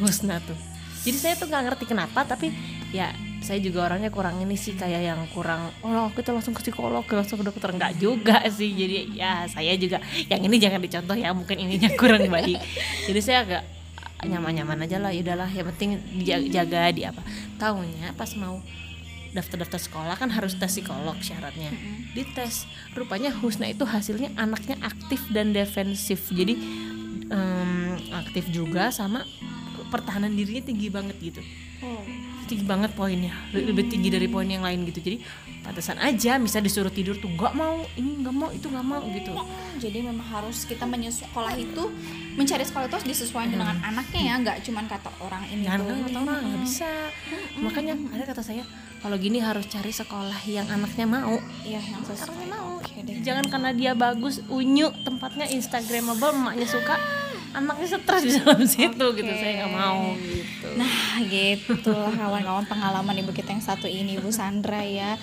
Husna 0.00 0.40
tuh. 0.40 0.56
Jadi 1.04 1.18
saya 1.20 1.34
tuh 1.36 1.46
nggak 1.46 1.62
ngerti 1.70 1.84
kenapa 1.84 2.24
tapi 2.24 2.50
ya 2.90 3.12
saya 3.38 3.62
juga 3.62 3.86
orangnya 3.86 4.10
kurang 4.10 4.42
ini 4.42 4.58
sih 4.58 4.74
kayak 4.74 5.02
yang 5.02 5.20
kurang 5.30 5.70
oh 5.86 6.10
kita 6.10 6.34
langsung 6.34 6.52
ke 6.52 6.62
psikolog 6.62 7.06
langsung 7.06 7.38
ke 7.38 7.44
dokter. 7.46 7.70
Nggak 7.70 7.94
juga 8.02 8.42
sih 8.50 8.74
jadi 8.74 8.98
ya 9.14 9.32
saya 9.46 9.78
juga 9.78 10.02
yang 10.26 10.42
ini 10.42 10.56
jangan 10.58 10.80
dicontoh 10.82 11.16
ya 11.16 11.30
mungkin 11.30 11.56
ininya 11.56 11.90
kurang 11.94 12.26
baik. 12.26 12.58
Jadi 13.06 13.20
saya 13.22 13.38
agak 13.46 13.62
nyaman-nyaman 14.26 14.82
aja 14.82 14.98
lah 14.98 15.14
yaudahlah 15.14 15.50
yang 15.54 15.66
penting 15.74 16.02
dijaga 16.18 16.48
jaga 16.50 16.80
di 16.90 17.02
apa. 17.06 17.22
Tahunya 17.62 18.18
pas 18.18 18.34
mau 18.34 18.58
daftar-daftar 19.30 19.80
sekolah 19.80 20.14
kan 20.18 20.32
harus 20.34 20.58
tes 20.58 20.72
psikolog 20.72 21.14
syaratnya. 21.22 21.70
Dites 22.16 22.66
rupanya 22.98 23.30
Husna 23.30 23.70
itu 23.70 23.86
hasilnya 23.86 24.34
anaknya 24.34 24.74
aktif 24.82 25.22
dan 25.30 25.54
defensif. 25.54 26.26
Jadi 26.32 26.58
em, 27.30 27.94
aktif 28.10 28.50
juga 28.50 28.90
sama 28.90 29.22
pertahanan 29.88 30.34
dirinya 30.34 30.66
tinggi 30.66 30.88
banget 30.90 31.16
gitu. 31.22 31.40
Oh. 31.84 32.27
Tinggi 32.48 32.64
banget 32.64 32.96
poinnya. 32.96 33.36
Le- 33.52 33.68
lebih 33.68 33.86
tinggi 33.92 34.08
dari 34.08 34.26
poin 34.26 34.48
yang 34.48 34.64
lain 34.64 34.88
gitu. 34.88 35.04
Jadi 35.04 35.20
pantesan 35.62 36.00
aja 36.00 36.40
bisa 36.40 36.64
disuruh 36.64 36.88
tidur 36.88 37.20
tuh 37.20 37.28
nggak 37.28 37.52
mau 37.52 37.84
ini 38.00 38.24
nggak 38.24 38.34
mau 38.34 38.48
itu 38.48 38.66
nggak 38.66 38.86
mau 38.88 39.04
gitu. 39.12 39.36
Jadi 39.78 39.98
memang 40.00 40.24
harus 40.24 40.64
kita 40.64 40.88
menyesuaikan 40.88 41.28
sekolah 41.28 41.54
itu 41.60 41.82
mencari 42.38 42.64
sekolah 42.64 42.86
itu 42.88 42.94
harus 42.96 43.08
disesuaikan 43.10 43.50
dengan 43.52 43.76
anaknya 43.84 44.20
ya 44.24 44.34
nggak 44.40 44.56
cuman 44.64 44.84
kata 44.88 45.10
orang 45.20 45.42
ini 45.50 45.66
jangan 45.68 45.84
tuh. 45.84 45.96
kata 46.08 46.18
orang 46.24 46.36
nggak 46.40 46.62
bisa. 46.64 46.90
Makanya 47.60 47.94
ada 48.16 48.24
kata 48.24 48.42
saya 48.42 48.64
kalau 48.98 49.16
gini 49.20 49.38
harus 49.38 49.68
cari 49.68 49.92
sekolah 49.92 50.40
yang 50.48 50.66
anaknya 50.72 51.06
mau. 51.06 51.36
Iya 51.62 51.78
yang 51.84 52.02
sesuai. 52.02 52.32
Anaknya 52.32 52.48
mau. 52.48 52.74
Deh. 52.98 53.22
Jangan 53.22 53.46
karena 53.46 53.70
dia 53.70 53.92
bagus 53.94 54.42
unyu 54.50 54.90
tempatnya 55.06 55.46
instagramable 55.52 56.34
emaknya 56.34 56.66
suka 56.66 56.98
anaknya 57.58 57.86
stres 57.90 58.22
di 58.22 58.32
dalam 58.34 58.62
situ 58.64 59.04
gitu 59.12 59.32
saya 59.32 59.52
nggak 59.58 59.72
mau. 59.72 60.14
gitu. 60.16 60.66
Nah 60.74 60.94
gitu. 61.22 61.94
Kawan-kawan 62.18 62.64
pengalaman 62.64 63.16
ibu 63.16 63.30
kita 63.30 63.50
yang 63.50 63.60
satu 63.60 63.84
ini 63.84 64.16
Ibu 64.16 64.30
Sandra 64.30 64.80
ya. 64.80 65.18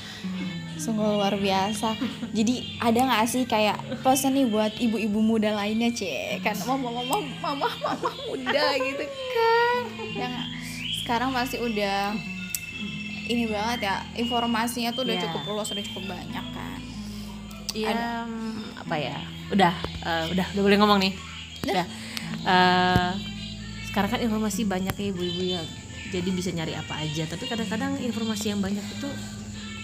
Sungguh 0.75 1.07
luar 1.09 1.33
biasa. 1.33 1.95
Jadi 2.29 2.75
ada 2.77 2.99
gak 2.99 3.25
sih 3.25 3.43
kayak 3.45 3.79
pesan 4.03 4.35
nih 4.35 4.43
buat 4.45 4.75
ibu-ibu 4.75 5.23
muda 5.23 5.55
lainnya 5.55 5.87
Cek 5.87 6.43
Kan 6.43 6.55
mama 6.67 6.91
mama 6.91 7.15
mama 7.39 7.67
mama 7.71 8.09
muda 8.25 8.65
gitu 8.75 9.03
kan. 9.07 9.81
Yang 10.13 10.33
sekarang 10.99 11.31
masih 11.31 11.63
udah 11.63 12.11
ini 13.25 13.47
banget 13.47 13.87
ya 13.87 13.95
informasinya 14.13 14.91
tuh 14.91 15.01
udah 15.01 15.15
Iya. 15.15 15.23
cukup 15.25 15.41
luas 15.47 15.71
udah 15.71 15.85
cukup 15.85 16.03
banyak 16.11 16.45
kan. 16.51 16.79
Ya 17.71 18.27
apa 18.75 18.95
ya? 18.95 19.15
Udah 19.49 19.73
eh, 20.03 20.23
udah 20.29 20.45
udah 20.51 20.61
boleh 20.61 20.77
ngomong 20.77 20.99
nih. 20.99 21.13
Udah 21.65 21.85
Eh, 22.45 23.11
sekarang 23.89 24.09
kan 24.13 24.21
informasi 24.21 24.69
banyak 24.69 24.93
ya 24.93 25.05
ibu-ibu 25.09 25.41
ya. 25.57 25.61
Jadi 26.13 26.29
bisa 26.29 26.53
nyari 26.53 26.77
apa 26.77 27.01
aja. 27.01 27.25
Tapi 27.25 27.49
kadang-kadang 27.49 27.97
informasi 28.05 28.53
yang 28.53 28.61
banyak 28.61 28.85
itu 28.85 29.09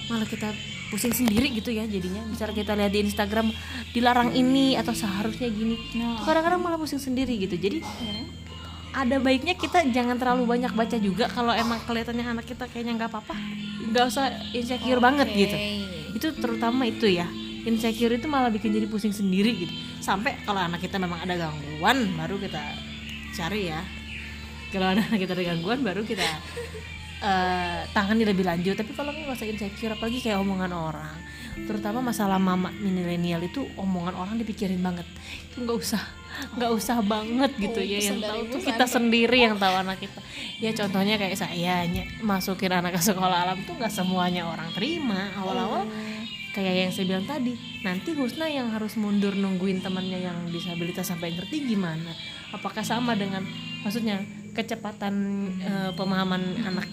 malah 0.07 0.27
kita 0.29 0.53
pusing 0.93 1.15
sendiri 1.15 1.49
gitu 1.57 1.73
ya 1.73 1.89
jadinya. 1.89 2.21
Misalnya 2.29 2.55
kita 2.61 2.77
lihat 2.77 2.91
di 2.93 2.99
Instagram 3.09 3.49
dilarang 3.97 4.29
ini 4.37 4.77
atau 4.77 4.93
seharusnya 4.93 5.49
gini. 5.49 5.75
Nah. 5.97 6.21
Kadang-kadang 6.21 6.61
malah 6.61 6.77
pusing 6.77 7.01
sendiri 7.01 7.33
gitu. 7.41 7.57
Jadi 7.57 7.81
ada 8.91 9.17
baiknya 9.23 9.55
kita 9.57 9.87
jangan 9.89 10.19
terlalu 10.19 10.43
banyak 10.45 10.75
baca 10.75 10.97
juga 10.99 11.31
kalau 11.31 11.55
emang 11.55 11.79
kelihatannya 11.87 12.27
anak 12.37 12.45
kita 12.45 12.69
kayaknya 12.69 13.01
nggak 13.01 13.09
apa-apa. 13.09 13.33
Nggak 13.89 14.05
usah 14.05 14.25
insecure 14.53 15.01
banget 15.01 15.27
gitu. 15.33 15.57
Itu 16.13 16.27
terutama 16.37 16.85
itu 16.85 17.09
ya 17.09 17.25
insecure 17.67 18.15
itu 18.17 18.27
malah 18.27 18.49
bikin 18.49 18.73
jadi 18.73 18.87
pusing 18.89 19.13
sendiri 19.13 19.53
gitu. 19.55 19.73
Sampai 20.01 20.39
kalau 20.43 20.61
anak 20.61 20.81
kita 20.81 20.97
memang 20.97 21.21
ada 21.21 21.37
gangguan 21.37 22.13
baru 22.17 22.37
kita 22.41 22.61
cari 23.37 23.69
ya. 23.69 23.81
Kalau 24.71 24.93
anak 24.95 25.11
kita 25.21 25.33
ada 25.37 25.43
gangguan 25.53 25.79
baru 25.85 26.01
kita 26.01 26.25
eh 27.21 27.79
tangani 27.93 28.25
lebih 28.25 28.45
lanjut. 28.45 28.73
Tapi 28.73 28.91
kalau 28.97 29.13
nggak 29.13 29.37
usah 29.37 29.47
insecure 29.47 29.93
apalagi 29.93 30.19
kayak 30.21 30.41
omongan 30.41 30.73
orang 30.73 31.15
terutama 31.51 31.99
masalah 31.99 32.39
mama 32.39 32.71
milenial 32.79 33.43
itu 33.43 33.67
omongan 33.75 34.15
orang 34.15 34.35
dipikirin 34.39 34.79
banget. 34.79 35.05
Itu 35.51 35.67
nggak 35.67 35.77
usah 35.77 36.01
nggak 36.31 36.71
usah 36.73 36.97
banget 37.03 37.51
gitu 37.59 37.79
Oh, 37.79 37.85
ya 37.85 37.99
yang 37.99 38.19
tahu 38.23 38.41
tuh 38.55 38.59
kita 38.63 38.85
Sandra. 38.87 38.95
sendiri 38.97 39.37
yang 39.45 39.55
tahu 39.59 39.75
anak 39.75 39.97
kita. 39.99 40.19
Ya 40.63 40.71
contohnya 40.71 41.19
kayak 41.19 41.35
saya 41.37 41.85
masukin 42.23 42.71
anak 42.71 42.95
ke 42.97 43.01
sekolah 43.03 43.37
alam 43.45 43.57
tuh 43.67 43.75
nggak 43.75 43.91
semuanya 43.91 44.47
orang 44.47 44.71
terima. 44.71 45.29
Awal-awal 45.43 45.85
kayak 46.61 46.79
yang 46.87 46.93
saya 46.93 47.05
bilang 47.09 47.25
tadi 47.25 47.53
nanti 47.81 48.13
Husna 48.13 48.45
yang 48.45 48.69
harus 48.69 48.93
mundur 48.95 49.33
nungguin 49.33 49.81
temannya 49.81 50.21
yang 50.21 50.37
disabilitas 50.53 51.09
sampai 51.09 51.33
ngerti 51.33 51.65
gimana? 51.65 52.13
Apakah 52.53 52.85
sama 52.85 53.17
dengan 53.17 53.41
maksudnya 53.81 54.21
kecepatan 54.53 55.13
eh, 55.59 55.91
pemahaman 55.97 56.41
anak 56.67 56.87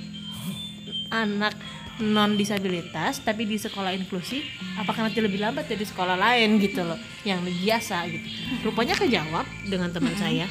anak 1.12 1.54
non 1.98 2.38
disabilitas 2.38 3.26
tapi 3.26 3.42
di 3.42 3.58
sekolah 3.58 3.90
inklusif 3.90 4.46
apakah 4.78 5.10
nanti 5.10 5.18
lebih 5.18 5.42
lambat 5.42 5.66
dari 5.66 5.82
sekolah 5.82 6.14
lain 6.14 6.62
gitu 6.62 6.86
loh 6.86 6.98
yang 7.26 7.42
biasa 7.42 8.06
gitu? 8.06 8.26
Rupanya 8.70 8.94
kejawab 8.94 9.44
dengan 9.66 9.90
teman 9.90 10.14
saya 10.14 10.46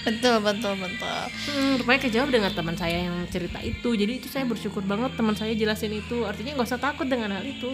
Betul 0.00 0.40
betul 0.40 0.74
betul. 0.80 1.20
Hmm, 1.52 1.72
rupanya 1.76 2.00
kejawab 2.00 2.30
dengan 2.32 2.50
teman 2.56 2.76
saya 2.76 3.04
yang 3.04 3.16
cerita 3.28 3.60
itu. 3.60 3.92
Jadi 3.92 4.12
itu 4.24 4.28
saya 4.32 4.48
bersyukur 4.48 4.80
banget 4.84 5.12
teman 5.14 5.36
saya 5.36 5.52
jelasin 5.52 5.92
itu. 5.92 6.24
Artinya 6.24 6.56
nggak 6.56 6.68
usah 6.72 6.80
takut 6.80 7.04
dengan 7.04 7.36
hal 7.36 7.44
itu. 7.44 7.68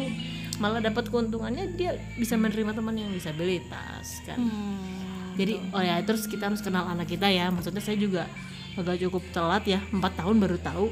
Malah 0.58 0.82
dapat 0.82 1.06
keuntungannya 1.12 1.76
dia 1.78 1.94
bisa 2.18 2.34
menerima 2.34 2.74
teman 2.74 2.96
yang 2.98 3.12
disabilitas 3.12 4.24
kan. 4.24 4.40
Hmm, 4.40 5.36
jadi 5.36 5.60
oh 5.70 5.82
ya 5.84 6.00
terus 6.02 6.24
kita 6.26 6.50
harus 6.50 6.64
kenal 6.64 6.88
anak 6.88 7.06
kita 7.06 7.30
ya. 7.30 7.52
Maksudnya 7.52 7.84
saya 7.84 7.94
juga 8.00 8.26
agak 8.74 8.98
cukup 9.06 9.22
telat 9.30 9.62
ya. 9.68 9.78
Empat 9.94 10.18
tahun 10.18 10.42
baru 10.42 10.58
tahu 10.58 10.90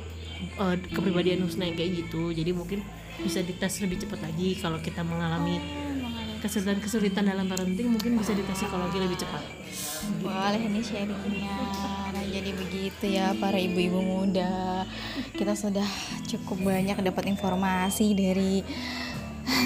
eh, 0.60 0.76
kepribadian 0.94 1.42
Husna 1.42 1.66
yang 1.66 1.74
kayak 1.74 2.06
gitu. 2.06 2.30
Jadi 2.30 2.50
mungkin 2.54 2.78
bisa 3.18 3.42
dites 3.42 3.78
lebih 3.82 4.02
cepat 4.06 4.22
lagi 4.26 4.58
kalau 4.58 4.78
kita 4.82 5.02
mengalami 5.06 5.58
kesulitan-kesulitan 6.44 7.24
dalam 7.24 7.48
parenting 7.48 7.88
mungkin 7.88 8.20
bisa 8.20 8.36
dites 8.36 8.52
psikologi 8.52 9.00
lebih 9.00 9.16
cepat. 9.16 9.40
Boleh 10.20 10.60
ini 10.60 10.84
sharingnya. 10.84 11.56
Nah 12.12 12.24
jadi 12.28 12.52
begitu 12.52 13.04
ya 13.08 13.32
para 13.40 13.56
ibu-ibu 13.56 14.04
muda. 14.04 14.84
Kita 15.32 15.56
sudah 15.56 15.88
cukup 16.28 16.68
banyak 16.68 17.00
dapat 17.00 17.32
informasi 17.32 18.12
dari 18.12 18.60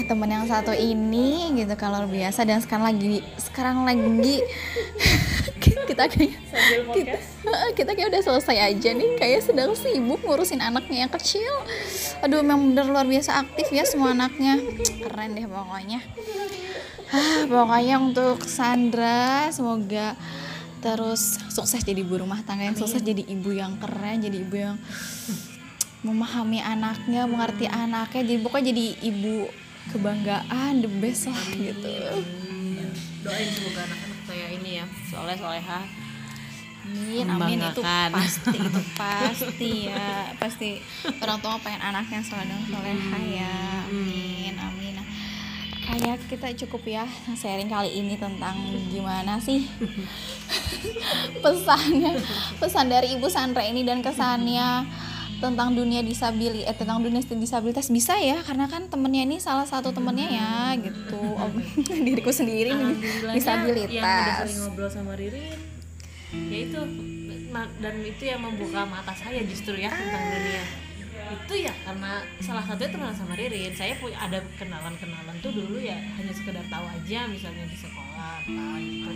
teman 0.07 0.31
yang 0.31 0.47
satu 0.47 0.71
ini 0.71 1.51
gitu 1.59 1.75
kalau 1.75 2.07
biasa. 2.07 2.47
Dan 2.47 2.63
sekarang 2.63 2.95
lagi 2.95 3.27
sekarang 3.35 3.83
lagi 3.83 4.39
kita 5.91 6.07
kayak 6.07 6.39
kita, 6.95 7.19
kita 7.83 7.91
kayak 7.91 8.07
udah 8.07 8.21
selesai 8.23 8.55
aja 8.71 8.89
nih. 8.95 9.19
Kayak 9.19 9.51
sedang 9.51 9.75
sibuk 9.75 10.23
ngurusin 10.23 10.63
anaknya 10.63 11.03
yang 11.03 11.11
kecil 11.11 11.51
aduh 12.19 12.43
memang 12.43 12.71
bener 12.75 12.85
luar 12.91 13.07
biasa 13.07 13.39
aktif 13.43 13.71
ya 13.71 13.83
semua 13.87 14.11
anaknya. 14.11 14.59
Keren 15.03 15.35
deh 15.35 15.47
pokoknya. 15.47 15.99
Ah, 17.09 17.41
pokoknya 17.49 17.95
untuk 17.97 18.45
Sandra 18.45 19.49
semoga 19.49 20.13
terus 20.79 21.41
sukses 21.51 21.83
jadi 21.83 22.05
ibu 22.05 22.21
rumah 22.21 22.39
tangga 22.45 22.69
yang 22.69 22.77
sukses 22.77 23.03
jadi 23.03 23.19
ibu 23.27 23.51
yang 23.51 23.75
keren 23.81 24.23
jadi 24.23 24.37
ibu 24.39 24.55
yang 24.55 24.77
memahami 26.05 26.63
anaknya 26.63 27.27
mengerti 27.27 27.67
anaknya 27.67 28.23
jadi 28.23 28.39
pokoknya 28.39 28.65
jadi 28.71 28.85
ibu 29.03 29.51
kebanggaan 29.91 30.85
the 30.85 30.89
best 31.03 31.27
lah 31.27 31.43
gitu. 31.51 31.91
Doain 33.19 33.49
semoga 33.51 33.83
anak-anak 33.83 34.19
saya 34.23 34.47
ini 34.55 34.79
ya 34.79 34.85
soleh 35.11 35.35
soleha 35.35 35.79
amin 36.85 37.25
amin. 37.27 37.59
Itu 37.71 37.81
pasti 37.83 38.55
itu 38.55 38.81
pasti 39.01 39.71
ya. 39.91 40.31
Pasti 40.39 40.69
orang 41.19 41.39
tua 41.43 41.59
pengen 41.59 41.81
anaknya 41.83 42.19
soleh 42.23 42.45
dan 42.45 42.61
soleha 42.67 43.19
ya. 43.19 43.57
Amin 43.89 44.53
amin. 44.55 44.93
Nah, 44.99 45.07
kayak 45.89 46.17
kita 46.29 46.47
cukup 46.65 46.85
ya 46.85 47.05
sharing 47.33 47.69
kali 47.69 47.89
ini 47.97 48.13
tentang 48.15 48.55
gimana 48.93 49.41
sih 49.41 49.65
pesannya 51.43 52.13
pesan 52.61 52.93
dari 52.93 53.17
ibu 53.17 53.25
Sandra 53.25 53.65
ini 53.65 53.81
dan 53.81 54.05
kesannya 54.05 54.85
tentang 55.39 55.71
dunia 55.71 56.03
disabilitas 56.03 56.67
eh, 56.67 56.75
tentang 56.75 56.99
dunia 56.99 57.23
disabilitas. 57.23 57.87
Bisa 57.87 58.19
ya 58.19 58.43
karena 58.43 58.67
kan 58.67 58.91
temennya 58.91 59.23
ini 59.23 59.37
salah 59.39 59.63
satu 59.63 59.95
temennya 59.95 60.27
ya 60.27 60.51
gitu. 60.77 61.15
Om 61.15 61.53
diriku 62.05 62.29
sendiri 62.29 62.75
Alhamdulillahnya 62.75 62.99
yang 62.99 63.23
udah 63.23 63.33
disabilitas 63.33 64.35
sering 64.43 64.59
ngobrol 64.67 64.89
sama 64.91 65.15
Ririn 65.15 65.78
ya 66.33 66.57
itu 66.65 66.81
dan 67.81 67.95
itu 68.05 68.23
yang 68.29 68.45
membuka 68.45 68.85
mata 68.85 69.11
saya 69.17 69.41
justru 69.41 69.73
ya 69.73 69.89
tentang 69.89 70.23
dunia. 70.29 70.63
Itu 71.29 71.53
ya 71.57 71.73
karena 71.85 72.21
salah 72.41 72.63
satunya 72.65 72.89
kenal 72.93 73.11
sama 73.13 73.33
Ririn. 73.37 73.73
Saya 73.73 73.97
punya 73.97 74.17
ada 74.17 74.39
kenalan-kenalan 74.57 75.35
tuh 75.41 75.51
dulu 75.53 75.77
ya 75.81 75.97
hanya 75.97 76.33
sekedar 76.33 76.65
tahu 76.69 76.85
aja 76.85 77.25
misalnya 77.29 77.65
di 77.69 77.77
sekolah 77.77 78.45
apa 78.45 78.65
gitu. 78.81 79.11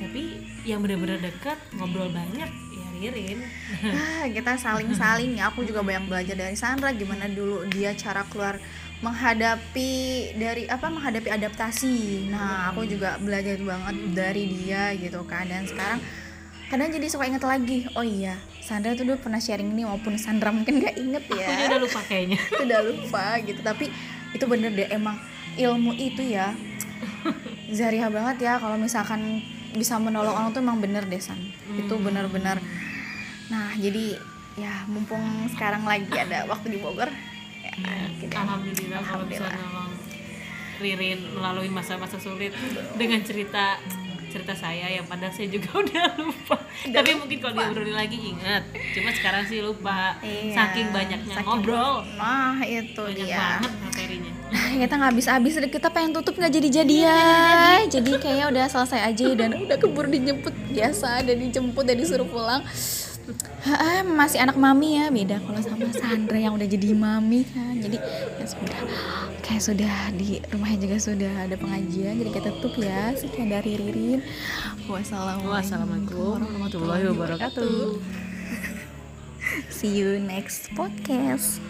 Tapi 0.00 0.22
yang 0.66 0.82
benar-benar 0.84 1.18
dekat 1.22 1.58
ngobrol 1.74 2.10
banyak 2.10 2.50
ya 2.50 2.88
Ririn. 3.00 3.40
Ah, 3.86 4.28
kita 4.28 4.58
saling-saling 4.60 5.38
ya. 5.38 5.48
Aku 5.54 5.64
juga 5.64 5.80
banyak 5.80 6.10
belajar 6.10 6.36
dari 6.36 6.58
Sandra 6.58 6.92
gimana 6.92 7.30
dulu 7.30 7.64
dia 7.70 7.94
cara 7.94 8.26
keluar 8.28 8.60
menghadapi 9.00 9.92
dari 10.36 10.68
apa 10.68 10.86
menghadapi 10.92 11.32
adaptasi. 11.32 12.28
Nah 12.28 12.74
aku 12.74 12.84
juga 12.84 13.16
belajar 13.16 13.56
banget 13.56 13.96
dari 14.12 14.44
dia 14.52 14.92
gitu 14.98 15.24
kan. 15.24 15.48
Dan 15.48 15.64
sekarang 15.64 15.98
kadang 16.70 16.88
jadi 16.94 17.06
suka 17.10 17.26
inget 17.26 17.42
lagi 17.42 17.90
oh 17.98 18.06
iya 18.06 18.38
Sandra 18.62 18.94
tuh 18.94 19.02
dulu 19.02 19.18
pernah 19.18 19.42
sharing 19.42 19.74
ini 19.74 19.82
walaupun 19.82 20.14
Sandra 20.14 20.54
mungkin 20.54 20.78
gak 20.78 20.94
inget 20.94 21.26
aku 21.26 21.42
ya 21.42 21.66
udah 21.66 21.80
lupa 21.82 22.00
kayaknya. 22.06 22.38
Udah 22.62 22.80
lupa 22.86 23.24
gitu 23.42 23.60
tapi 23.66 23.90
itu 24.30 24.44
bener 24.46 24.70
deh 24.70 24.86
emang 24.94 25.18
ilmu 25.58 25.90
itu 25.98 26.22
ya 26.22 26.54
Zariah 27.74 28.06
banget 28.06 28.46
ya 28.46 28.62
kalau 28.62 28.78
misalkan 28.78 29.42
bisa 29.74 29.98
menolong 29.98 30.34
orang 30.34 30.50
tuh 30.54 30.62
emang 30.62 30.78
bener 30.78 31.02
deh 31.06 31.18
San. 31.18 31.38
Itu 31.74 31.98
bener-bener. 31.98 32.62
Nah 33.50 33.74
jadi 33.74 34.18
ya 34.54 34.86
mumpung 34.86 35.22
sekarang 35.50 35.82
lagi 35.82 36.10
ada 36.14 36.46
waktu 36.46 36.74
di 36.74 36.78
Bogor 36.82 37.10
ya, 37.62 37.74
gitu. 38.18 38.34
Alhamdulillah 38.34 39.02
kalau 39.02 39.24
bisa 39.26 39.46
Alhamdulillah. 39.46 39.70
nolong 39.74 39.92
Ririn 40.80 41.20
melalui 41.34 41.70
masa-masa 41.70 42.18
sulit 42.18 42.54
dengan 42.98 43.20
cerita 43.26 43.78
cerita 44.30 44.54
saya 44.54 44.86
yang 44.86 45.04
padahal 45.04 45.34
saya 45.34 45.50
juga 45.50 45.68
udah 45.82 46.06
lupa. 46.16 46.56
Tapi 46.86 47.10
mungkin 47.12 47.36
kalau 47.36 47.54
diobrolin 47.58 47.92
lagi 47.92 48.16
ingat. 48.16 48.62
Cuma 48.94 49.10
sekarang 49.10 49.42
sih 49.44 49.58
lupa. 49.58 50.16
Iya, 50.22 50.54
saking 50.54 50.88
banyaknya 50.90 51.34
saking- 51.34 51.44
ngobrol. 51.44 52.06
Nah 52.14 52.62
itu 52.62 53.02
banyak 53.02 53.26
dia. 53.26 53.58
banget 53.58 53.72
materinya. 53.82 54.32
Nah, 54.50 54.72
kita 54.80 54.94
nggak 54.94 55.10
habis-habis 55.10 55.54
kita 55.66 55.88
pengen 55.90 56.10
tutup 56.14 56.34
nggak 56.34 56.52
jadi-jadi 56.52 56.96
ya 57.02 57.22
jadi 57.98 58.10
kayaknya 58.16 58.46
udah 58.48 58.64
selesai 58.66 59.00
aja 59.04 59.26
dan 59.34 59.50
udah 59.58 59.76
keburu 59.76 60.06
dijemput. 60.06 60.54
Biasa 60.70 61.26
dan 61.26 61.36
dijemput 61.36 61.82
dan 61.82 61.98
disuruh 61.98 62.24
pulang 62.24 62.62
Ah, 63.66 64.02
masih 64.02 64.42
anak 64.42 64.56
mami 64.56 64.98
ya 64.98 65.12
beda 65.12 65.38
kalau 65.44 65.60
sama 65.62 65.86
Sandra 65.94 66.38
yang 66.38 66.56
udah 66.56 66.66
jadi 66.66 66.94
mami 66.96 67.46
kan. 67.46 67.78
Jadi 67.78 67.96
ya 68.40 68.46
sudah 68.46 68.80
kayak 69.44 69.62
sudah 69.62 69.94
di 70.14 70.38
rumahnya 70.50 70.78
juga 70.86 70.96
sudah 70.98 71.32
ada 71.46 71.56
pengajian 71.58 72.22
jadi 72.22 72.30
kita 72.30 72.48
tutup 72.58 72.82
ya 72.82 73.14
sekian 73.14 73.50
dari 73.50 73.76
Ririn. 73.78 74.20
Wassalamualaikum 74.90 76.40
warahmatullahi 76.40 77.04
wabarakatuh. 77.14 77.98
See 79.76 79.98
you 79.98 80.18
next 80.22 80.70
podcast 80.78 81.69